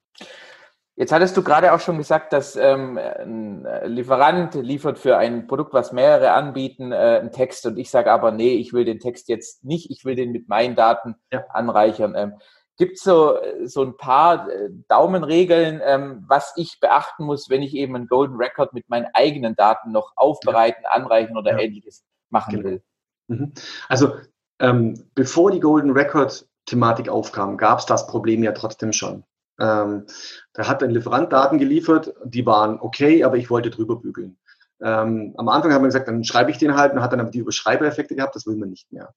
[1.02, 5.74] Jetzt hattest du gerade auch schon gesagt, dass ähm, ein Lieferant liefert für ein Produkt,
[5.74, 9.28] was mehrere anbieten, äh, einen Text und ich sage aber, nee, ich will den Text
[9.28, 11.44] jetzt nicht, ich will den mit meinen Daten ja.
[11.50, 12.14] anreichern.
[12.16, 12.34] Ähm,
[12.78, 17.74] Gibt es so, so ein paar äh, Daumenregeln, ähm, was ich beachten muss, wenn ich
[17.74, 21.62] eben einen Golden Record mit meinen eigenen Daten noch aufbereiten, anreichen oder ja.
[21.62, 22.64] ähnliches machen genau.
[22.64, 22.84] will?
[23.28, 23.54] Mhm.
[23.90, 24.18] Also
[24.60, 29.24] ähm, bevor die Golden Record Thematik aufkam, gab es das Problem ja trotzdem schon.
[29.62, 30.08] Ähm,
[30.54, 34.38] da hat ein Lieferant Daten geliefert, die waren okay, aber ich wollte drüber bügeln.
[34.82, 37.30] Ähm, am Anfang haben wir gesagt, dann schreibe ich den halt und hat dann aber
[37.30, 39.14] die Überschreibereffekte gehabt, das will man nicht mehr.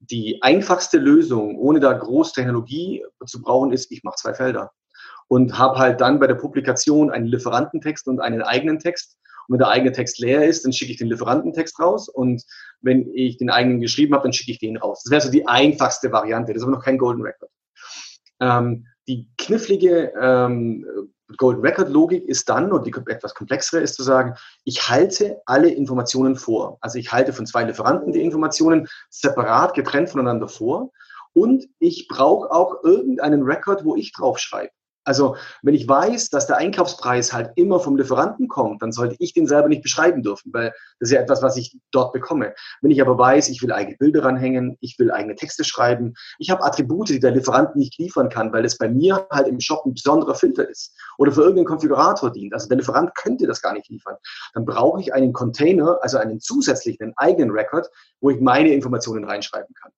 [0.00, 4.72] Die einfachste Lösung, ohne da groß Technologie zu brauchen, ist, ich mache zwei Felder
[5.28, 9.16] und habe halt dann bei der Publikation einen Lieferantentext und einen eigenen Text.
[9.46, 12.44] Und wenn der eigene Text leer ist, dann schicke ich den Lieferantentext raus und
[12.82, 15.02] wenn ich den eigenen geschrieben habe, dann schicke ich den raus.
[15.04, 16.52] Das wäre so die einfachste Variante.
[16.52, 17.50] Das ist aber noch kein Golden Record.
[18.40, 20.86] Ähm, die knifflige ähm,
[21.36, 24.34] Golden Record Logik ist dann, und die etwas komplexere ist zu sagen,
[24.64, 26.78] ich halte alle Informationen vor.
[26.80, 30.90] Also ich halte von zwei Lieferanten die Informationen separat getrennt voneinander vor.
[31.34, 34.72] Und ich brauche auch irgendeinen Record, wo ich draufschreibe.
[35.08, 39.32] Also wenn ich weiß, dass der Einkaufspreis halt immer vom Lieferanten kommt, dann sollte ich
[39.32, 42.54] den selber nicht beschreiben dürfen, weil das ist ja etwas, was ich dort bekomme.
[42.82, 46.50] Wenn ich aber weiß, ich will eigene Bilder ranhängen, ich will eigene Texte schreiben, ich
[46.50, 49.86] habe Attribute, die der Lieferant nicht liefern kann, weil es bei mir halt im Shop
[49.86, 52.52] ein besonderer Filter ist oder für irgendeinen Konfigurator dient.
[52.52, 54.16] Also der Lieferant könnte das gar nicht liefern.
[54.52, 57.88] Dann brauche ich einen Container, also einen zusätzlichen, einen eigenen Record,
[58.20, 59.90] wo ich meine Informationen reinschreiben kann.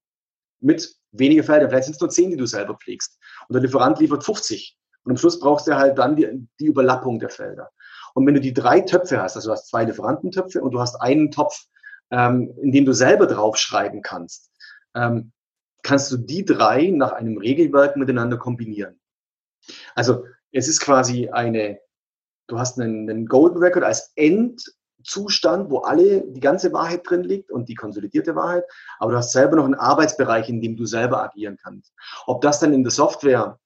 [0.60, 1.68] Mit weniger Feldern.
[1.68, 3.18] Vielleicht sind es nur zehn, die du selber pflegst.
[3.48, 7.18] Und der Lieferant liefert 50 und am Schluss brauchst du halt dann die, die Überlappung
[7.18, 7.70] der Felder.
[8.14, 10.96] Und wenn du die drei Töpfe hast, also du hast zwei Lieferantentöpfe und du hast
[10.96, 11.66] einen Topf,
[12.10, 14.50] ähm, in dem du selber draufschreiben kannst,
[14.94, 15.32] ähm,
[15.82, 19.00] kannst du die drei nach einem Regelwerk miteinander kombinieren.
[19.94, 21.80] Also es ist quasi eine,
[22.48, 27.50] du hast einen, einen Golden Record als Endzustand, wo alle, die ganze Wahrheit drin liegt
[27.50, 28.64] und die konsolidierte Wahrheit,
[28.98, 31.92] aber du hast selber noch einen Arbeitsbereich, in dem du selber agieren kannst.
[32.26, 33.58] Ob das dann in der Software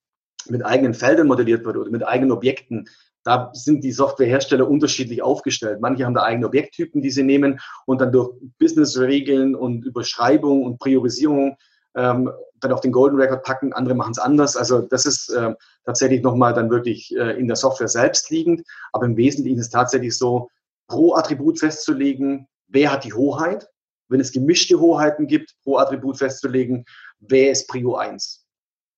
[0.48, 2.88] mit eigenen Feldern modelliert wird oder mit eigenen Objekten,
[3.24, 5.80] da sind die Softwarehersteller unterschiedlich aufgestellt.
[5.80, 10.78] Manche haben da eigene Objekttypen, die sie nehmen und dann durch Business-Regeln und Überschreibung und
[10.78, 11.56] Priorisierung
[11.96, 12.30] ähm,
[12.60, 13.72] dann auf den Golden Record packen.
[13.72, 14.56] Andere machen es anders.
[14.56, 15.54] Also das ist äh,
[15.86, 18.62] tatsächlich nochmal dann wirklich äh, in der Software selbst liegend.
[18.92, 20.50] Aber im Wesentlichen ist es tatsächlich so,
[20.86, 23.68] pro Attribut festzulegen, wer hat die Hoheit.
[24.08, 26.84] Wenn es gemischte Hoheiten gibt, pro Attribut festzulegen,
[27.20, 28.43] wer ist Prio 1.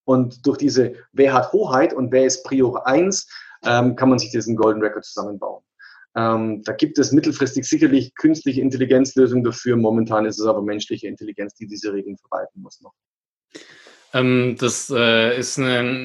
[0.06, 3.28] Und durch diese, wer hat Hoheit und wer ist Prior 1,
[3.64, 5.62] ähm, kann man sich diesen Golden Record zusammenbauen.
[6.14, 9.76] Ähm, da gibt es mittelfristig sicherlich künstliche Intelligenzlösungen dafür.
[9.76, 12.94] Momentan ist es aber menschliche Intelligenz, die diese Regeln verwalten muss noch.
[14.14, 15.64] Ähm, das äh, ist ein,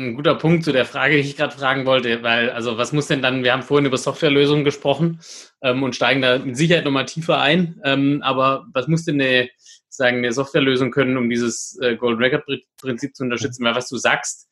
[0.10, 3.08] ein, guter Punkt zu der Frage, die ich gerade fragen wollte, weil, also was muss
[3.08, 5.22] denn dann, wir haben vorhin über Softwarelösungen gesprochen
[5.62, 9.50] ähm, und steigen da mit Sicherheit nochmal tiefer ein, ähm, aber was muss denn eine
[9.94, 12.46] sagen, eine Softwarelösung können, um dieses äh, Golden Record
[12.82, 13.64] Prinzip zu unterstützen.
[13.64, 14.48] Weil was du sagst,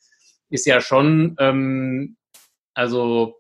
[0.50, 2.18] ist ja schon, ähm,
[2.74, 3.36] also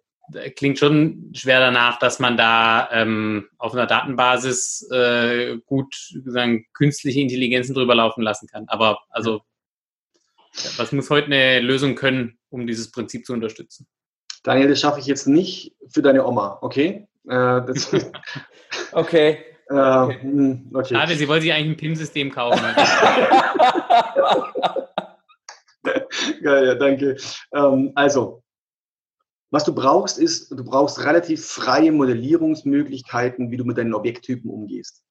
[0.55, 5.95] klingt schon schwer danach, dass man da ähm, auf einer Datenbasis äh, gut
[6.25, 8.65] sagen, künstliche Intelligenzen drüber laufen lassen kann.
[8.67, 9.41] Aber also,
[10.77, 13.87] was muss heute eine Lösung können, um dieses Prinzip zu unterstützen?
[14.43, 17.07] Daniel, das schaffe ich jetzt nicht für deine Oma, okay?
[17.27, 17.61] Äh,
[18.91, 19.48] okay.
[19.69, 20.21] Äh, okay.
[20.21, 20.95] Hm, okay.
[20.95, 22.59] Schade, Sie wollen sich eigentlich ein PIN-System kaufen.
[26.41, 27.17] Geil, ja, danke.
[27.53, 28.43] Ähm, also,
[29.51, 35.03] was du brauchst, ist, du brauchst relativ freie Modellierungsmöglichkeiten, wie du mit deinen Objekttypen umgehst.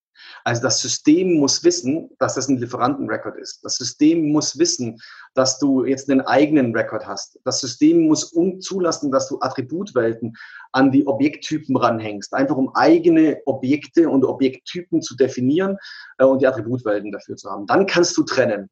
[0.45, 3.65] Also das System muss wissen, dass das ein Lieferantenrecord ist.
[3.65, 4.99] Das System muss wissen,
[5.35, 7.39] dass du jetzt einen eigenen Record hast.
[7.45, 10.37] Das System muss zulassen, dass du Attributwelten
[10.73, 15.77] an die Objekttypen ranhängst, einfach um eigene Objekte und Objekttypen zu definieren
[16.19, 17.67] äh, und die Attributwelten dafür zu haben.
[17.67, 18.71] Dann kannst du trennen.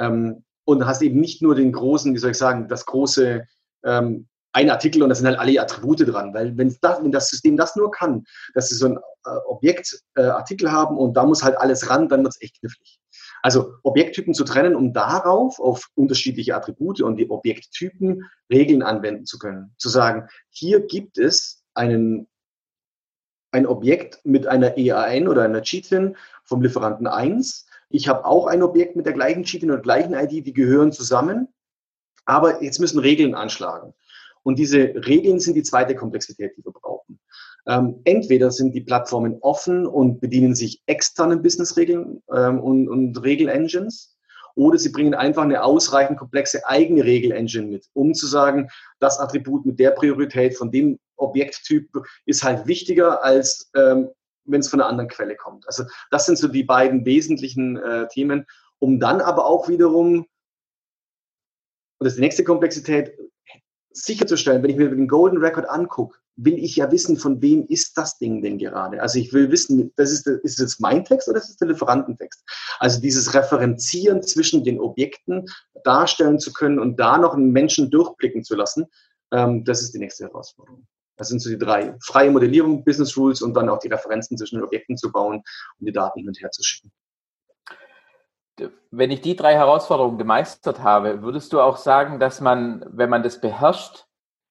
[0.00, 3.46] Ähm, und hast eben nicht nur den großen, wie soll ich sagen, das große
[3.84, 6.32] ähm, ein Artikel und da sind halt alle Attribute dran.
[6.32, 8.24] Weil wenn das, wenn das System das nur kann,
[8.54, 12.22] dass sie so ein äh, Objekt äh, haben und da muss halt alles ran, dann
[12.22, 13.00] wird es echt knifflig.
[13.42, 19.38] Also Objekttypen zu trennen, um darauf auf unterschiedliche Attribute und die Objekttypen Regeln anwenden zu
[19.38, 19.74] können.
[19.76, 22.28] Zu sagen, hier gibt es einen,
[23.50, 27.66] ein Objekt mit einer EAN oder einer Cheatin vom Lieferanten 1.
[27.90, 31.48] Ich habe auch ein Objekt mit der gleichen Cheatin und gleichen ID, die gehören zusammen.
[32.24, 33.94] Aber jetzt müssen Regeln anschlagen.
[34.44, 37.18] Und diese Regeln sind die zweite Komplexität, die wir brauchen.
[37.66, 44.14] Ähm, entweder sind die Plattformen offen und bedienen sich externen Businessregeln ähm, und, und Regel-Engines,
[44.56, 48.68] oder sie bringen einfach eine ausreichend komplexe eigene Regel-Engine mit, um zu sagen,
[49.00, 51.88] das Attribut mit der Priorität von dem Objekttyp
[52.26, 54.10] ist halt wichtiger, als ähm,
[54.44, 55.66] wenn es von einer anderen Quelle kommt.
[55.66, 58.46] Also das sind so die beiden wesentlichen äh, Themen,
[58.78, 60.26] um dann aber auch wiederum
[62.00, 63.16] das ist die nächste Komplexität,
[63.94, 67.96] sicherzustellen, wenn ich mir den Golden Record angucke, will ich ja wissen, von wem ist
[67.96, 69.00] das Ding denn gerade.
[69.00, 71.68] Also ich will wissen, das ist, ist es jetzt mein Text oder ist es der
[71.68, 72.44] Lieferantentext?
[72.80, 75.46] Also dieses Referenzieren zwischen den Objekten
[75.84, 78.86] darstellen zu können und da noch einen Menschen durchblicken zu lassen,
[79.32, 80.86] ähm, das ist die nächste Herausforderung.
[81.16, 81.94] Das sind so die drei.
[82.00, 85.36] Freie Modellierung, Business Rules und dann auch die Referenzen zwischen den Objekten zu bauen
[85.78, 86.90] und die Daten hin und her zu schicken.
[88.90, 93.22] Wenn ich die drei Herausforderungen gemeistert habe, würdest du auch sagen, dass man, wenn man
[93.22, 94.06] das beherrscht,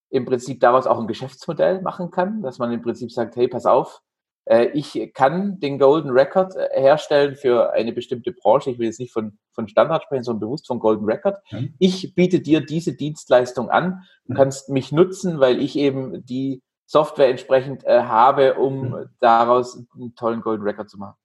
[0.10, 3.66] im Prinzip daraus auch ein Geschäftsmodell machen kann, dass man im Prinzip sagt, hey, pass
[3.66, 4.02] auf,
[4.46, 8.72] äh, ich kann den Golden Record äh, herstellen für eine bestimmte Branche.
[8.72, 11.38] Ich will jetzt nicht von, von Standard sprechen, sondern bewusst von Golden Record.
[11.52, 11.74] Mhm.
[11.80, 14.04] Ich biete dir diese Dienstleistung an.
[14.26, 19.10] Du kannst mich nutzen, weil ich eben die Software entsprechend äh, habe, um mhm.
[19.20, 21.16] daraus einen tollen Golden Record zu machen.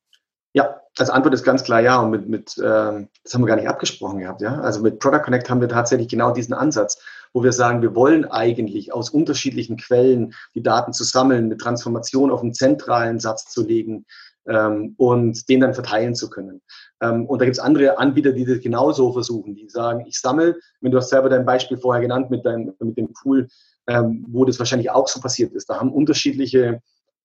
[0.55, 2.01] Ja, als Antwort ist ganz klar ja.
[2.01, 4.61] Und mit, mit ähm, das haben wir gar nicht abgesprochen gehabt, ja.
[4.61, 7.01] Also mit Product Connect haben wir tatsächlich genau diesen Ansatz,
[7.32, 12.30] wo wir sagen, wir wollen eigentlich aus unterschiedlichen Quellen die Daten zu sammeln, eine Transformation
[12.30, 14.07] auf einen zentralen Satz zu legen
[14.46, 16.62] ähm, und den dann verteilen zu können.
[17.01, 20.57] Ähm, und da gibt es andere Anbieter, die das genauso versuchen, die sagen, ich sammle,
[20.80, 23.49] wenn du hast selber dein Beispiel vorher genannt mit, deinem, mit dem Pool,
[23.86, 25.68] ähm, wo das wahrscheinlich auch so passiert ist.
[25.68, 26.80] Da haben unterschiedliche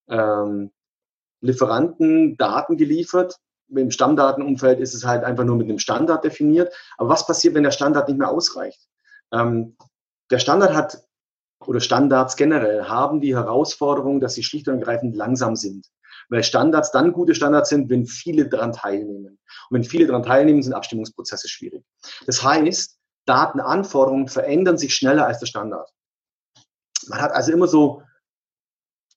[0.09, 0.71] ähm,
[1.43, 3.37] Lieferanten Daten geliefert.
[3.69, 6.73] Im Stammdatenumfeld ist es halt einfach nur mit einem Standard definiert.
[6.97, 8.87] Aber was passiert, wenn der Standard nicht mehr ausreicht?
[9.31, 9.75] Ähm,
[10.31, 11.03] der Standard hat
[11.65, 15.87] oder Standards generell haben die Herausforderung, dass sie schlicht und ergreifend langsam sind.
[16.29, 19.37] Weil Standards dann gute Standards sind, wenn viele daran teilnehmen.
[19.69, 21.83] Und wenn viele daran teilnehmen, sind Abstimmungsprozesse schwierig.
[22.25, 25.89] Das heißt, Datenanforderungen verändern sich schneller als der Standard.
[27.07, 28.03] Man hat also immer so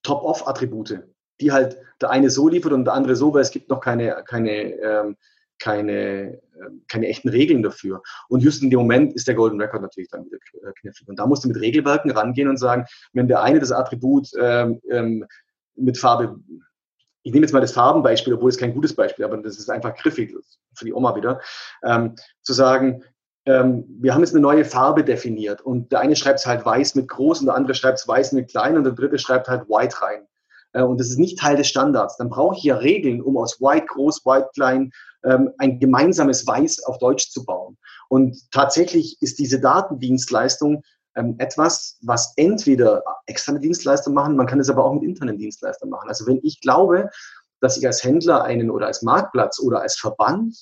[0.02, 1.04] Top-Off-Attribute
[1.40, 4.22] die halt der eine so liefert und der andere so, weil es gibt noch keine,
[4.26, 5.16] keine, ähm,
[5.58, 8.02] keine, ähm, keine echten Regeln dafür.
[8.28, 11.08] Und just in dem Moment ist der Golden Record natürlich dann wieder äh, knifflig.
[11.08, 14.80] Und da musst du mit Regelwerken rangehen und sagen, wenn der eine das Attribut ähm,
[14.90, 15.24] ähm,
[15.76, 16.38] mit Farbe,
[17.22, 19.94] ich nehme jetzt mal das Farbenbeispiel, obwohl es kein gutes Beispiel, aber das ist einfach
[19.96, 20.34] griffig
[20.74, 21.40] für die Oma wieder,
[21.82, 23.02] ähm, zu sagen,
[23.46, 26.96] ähm, wir haben jetzt eine neue Farbe definiert und der eine schreibt es halt weiß
[26.96, 29.68] mit groß und der andere schreibt es weiß mit klein und der dritte schreibt halt
[29.68, 30.26] white rein.
[30.76, 33.60] Äh, und das ist nicht Teil des Standards, dann brauche ich ja Regeln, um aus
[33.60, 34.92] White groß, White klein
[35.24, 37.76] ähm, ein gemeinsames Weiß auf Deutsch zu bauen.
[38.08, 40.82] Und tatsächlich ist diese Datendienstleistung
[41.16, 45.88] ähm, etwas, was entweder externe Dienstleister machen, man kann es aber auch mit internen Dienstleistern
[45.88, 46.08] machen.
[46.08, 47.08] Also wenn ich glaube,
[47.60, 50.54] dass ich als Händler einen oder als Marktplatz oder als Verband,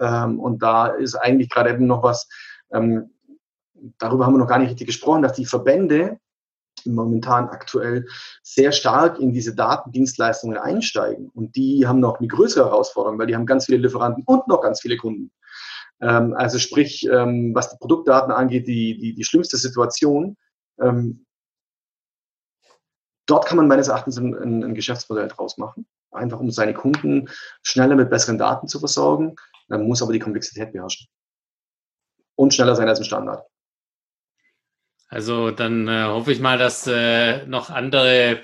[0.00, 2.26] ähm, und da ist eigentlich gerade eben noch was,
[2.70, 6.18] darüber haben wir noch gar nicht richtig gesprochen, dass die Verbände
[6.86, 8.06] momentan aktuell
[8.42, 11.30] sehr stark in diese Datendienstleistungen einsteigen.
[11.34, 14.60] Und die haben noch eine größere Herausforderung, weil die haben ganz viele Lieferanten und noch
[14.60, 15.30] ganz viele Kunden.
[16.00, 20.36] Ähm, also sprich, ähm, was die Produktdaten angeht, die, die, die schlimmste Situation.
[20.80, 21.26] Ähm,
[23.26, 27.28] dort kann man meines Erachtens ein, ein, ein, Geschäftsmodell draus machen, einfach um seine Kunden
[27.62, 29.34] schneller mit besseren Daten zu versorgen.
[29.66, 31.08] Man muss aber die Komplexität beherrschen.
[32.36, 33.44] Und schneller sein als im Standard.
[35.08, 38.40] Also dann äh, hoffe ich mal, dass äh, noch andere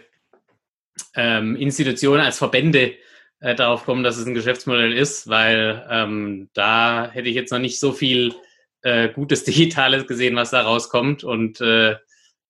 [1.14, 2.94] ähm, Institutionen als Verbände
[3.40, 7.58] äh, darauf kommen, dass es ein Geschäftsmodell ist, weil ähm, da hätte ich jetzt noch
[7.58, 8.34] nicht so viel
[8.82, 11.96] äh, gutes Digitales gesehen, was da rauskommt und äh,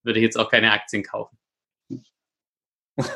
[0.05, 1.37] würde jetzt auch keine Aktien kaufen.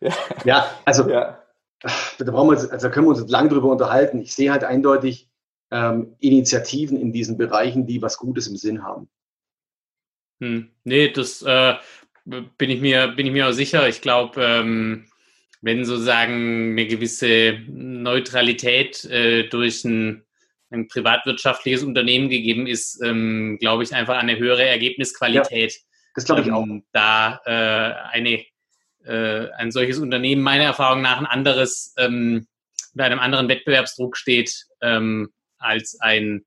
[0.00, 0.12] ja.
[0.44, 1.40] ja, also ja.
[1.80, 4.20] da brauchen wir uns, also da können wir uns lange drüber unterhalten.
[4.20, 5.30] Ich sehe halt eindeutig
[5.70, 9.08] ähm, Initiativen in diesen Bereichen, die was Gutes im Sinn haben.
[10.40, 10.70] Hm.
[10.84, 11.74] Nee, das äh,
[12.24, 13.88] bin ich mir, bin ich mir auch sicher.
[13.88, 15.06] Ich glaube, ähm,
[15.60, 20.24] wenn sozusagen eine gewisse Neutralität äh, durch ein,
[20.70, 25.72] ein, privatwirtschaftliches Unternehmen gegeben ist, ähm, glaube ich einfach eine höhere Ergebnisqualität.
[25.72, 25.78] Ja,
[26.14, 26.62] das glaube ich auch.
[26.62, 28.44] Ähm, da äh, eine,
[29.04, 32.46] äh, ein solches Unternehmen meiner Erfahrung nach ein anderes, ähm,
[32.92, 36.44] unter einem anderen Wettbewerbsdruck steht ähm, als ein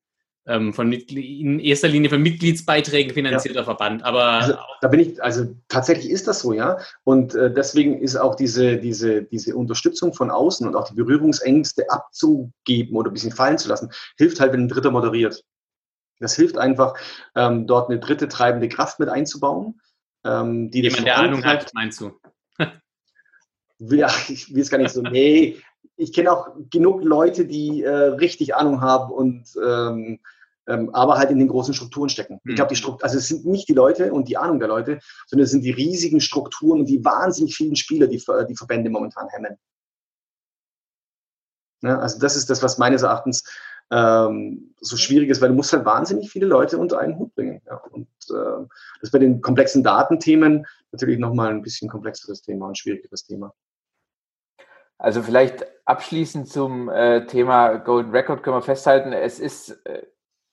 [0.52, 3.66] ähm, von in erster Linie von Mitgliedsbeiträgen finanzierter ja.
[3.66, 4.04] Verband.
[4.04, 6.78] Aber also, da bin ich, also tatsächlich ist das so, ja.
[7.04, 11.90] Und äh, deswegen ist auch diese, diese, diese Unterstützung von außen und auch die Berührungsängste
[11.90, 15.44] abzugeben oder ein bisschen fallen zu lassen, hilft halt, wenn ein Dritter moderiert.
[16.20, 16.96] Das hilft einfach,
[17.36, 19.80] ähm, dort eine dritte treibende Kraft mit einzubauen.
[20.24, 22.12] Ähm, die Jemand, der Ahnung hat, meinst du?
[23.80, 25.58] ja, ich will es gar nicht so, nee,
[25.98, 30.20] ich kenne auch genug Leute, die äh, richtig Ahnung haben und ähm,
[30.72, 32.40] ähm, aber halt in den großen Strukturen stecken.
[32.46, 32.78] Ich glaube, die mhm.
[32.78, 35.64] Struktur, also es sind nicht die Leute und die Ahnung der Leute, sondern es sind
[35.64, 39.58] die riesigen Strukturen und die wahnsinnig vielen Spieler, die die Verbände momentan hemmen.
[41.82, 43.44] Ja, also das ist das, was meines Erachtens
[43.92, 47.62] ähm, so schwierig ist, weil du musst halt wahnsinnig viele Leute unter einen Hut bringen.
[47.66, 47.76] Ja.
[47.92, 48.68] Und äh,
[49.00, 53.54] das ist bei den komplexen Datenthemen natürlich nochmal ein bisschen komplexeres Thema und schwierigeres Thema.
[54.98, 60.04] Also vielleicht abschließend zum äh, Thema Golden Record können wir festhalten, es ist äh,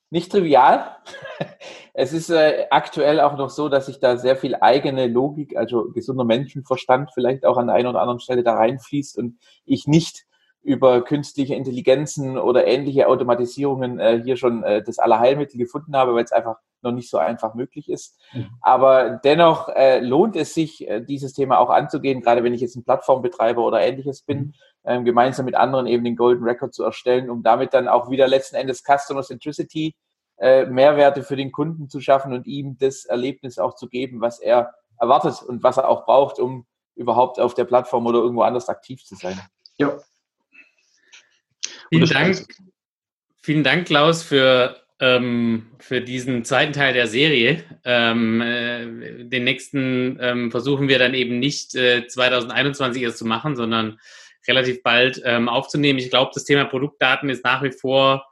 [0.09, 0.97] nicht trivial.
[1.93, 5.91] es ist äh, aktuell auch noch so, dass sich da sehr viel eigene Logik, also
[5.91, 10.25] gesunder Menschenverstand vielleicht auch an der einen oder anderen Stelle da reinfließt und ich nicht
[10.61, 16.23] über künstliche Intelligenzen oder ähnliche Automatisierungen äh, hier schon äh, das Allerheilmittel gefunden habe, weil
[16.23, 18.17] es einfach noch nicht so einfach möglich ist.
[18.33, 18.49] Mhm.
[18.61, 22.75] Aber dennoch äh, lohnt es sich, äh, dieses Thema auch anzugehen, gerade wenn ich jetzt
[22.75, 24.53] ein Plattformbetreiber oder ähnliches bin, mhm.
[24.85, 28.27] ähm, gemeinsam mit anderen eben den Golden Record zu erstellen, um damit dann auch wieder
[28.27, 29.95] letzten Endes Customer Centricity
[30.37, 34.39] äh, Mehrwerte für den Kunden zu schaffen und ihm das Erlebnis auch zu geben, was
[34.39, 38.69] er erwartet und was er auch braucht, um überhaupt auf der Plattform oder irgendwo anders
[38.69, 39.39] aktiv zu sein.
[39.77, 39.97] Ja,
[41.89, 42.45] Vielen Dank,
[43.41, 47.63] vielen Dank, Klaus, für, ähm, für diesen zweiten Teil der Serie.
[47.83, 53.55] Ähm, äh, den nächsten ähm, versuchen wir dann eben nicht äh, 2021 erst zu machen,
[53.55, 53.99] sondern
[54.47, 55.99] relativ bald ähm, aufzunehmen.
[55.99, 58.25] Ich glaube, das Thema Produktdaten ist nach wie vor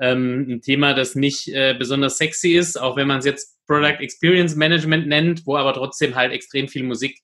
[0.00, 4.00] ähm, ein Thema, das nicht äh, besonders sexy ist, auch wenn man es jetzt Product
[4.00, 7.20] Experience Management nennt, wo aber trotzdem halt extrem viel Musik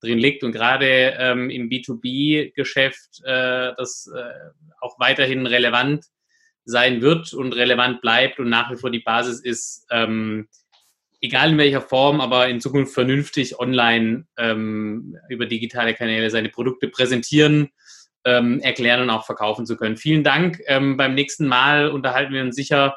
[0.00, 6.06] drin liegt und gerade ähm, im B2B-Geschäft äh, das äh, auch weiterhin relevant
[6.64, 10.48] sein wird und relevant bleibt und nach wie vor die Basis ist, ähm,
[11.20, 16.88] egal in welcher Form, aber in Zukunft vernünftig online ähm, über digitale Kanäle seine Produkte
[16.88, 17.70] präsentieren,
[18.24, 19.96] ähm, erklären und auch verkaufen zu können.
[19.96, 20.60] Vielen Dank.
[20.66, 22.96] Ähm, beim nächsten Mal unterhalten wir uns sicher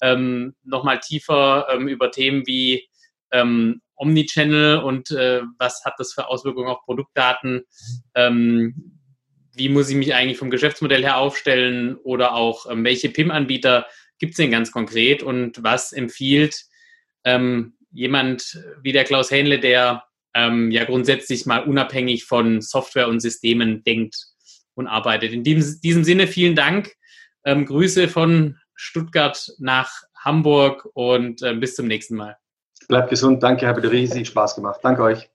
[0.00, 2.88] ähm, nochmal tiefer ähm, über Themen wie
[3.32, 7.64] ähm, Omnichannel und äh, was hat das für Auswirkungen auf Produktdaten?
[8.14, 9.00] Ähm,
[9.54, 13.86] wie muss ich mich eigentlich vom Geschäftsmodell her aufstellen oder auch ähm, welche PIM-Anbieter
[14.18, 16.64] gibt es denn ganz konkret und was empfiehlt
[17.24, 23.20] ähm, jemand wie der Klaus Hähnle, der ähm, ja grundsätzlich mal unabhängig von Software und
[23.20, 24.16] Systemen denkt
[24.74, 25.32] und arbeitet.
[25.32, 26.92] In diesem, diesem Sinne vielen Dank.
[27.44, 32.36] Ähm, Grüße von Stuttgart nach Hamburg und äh, bis zum nächsten Mal.
[32.88, 33.42] Bleibt gesund.
[33.42, 34.80] Danke, habe riesig Spaß gemacht.
[34.82, 35.30] Danke euch.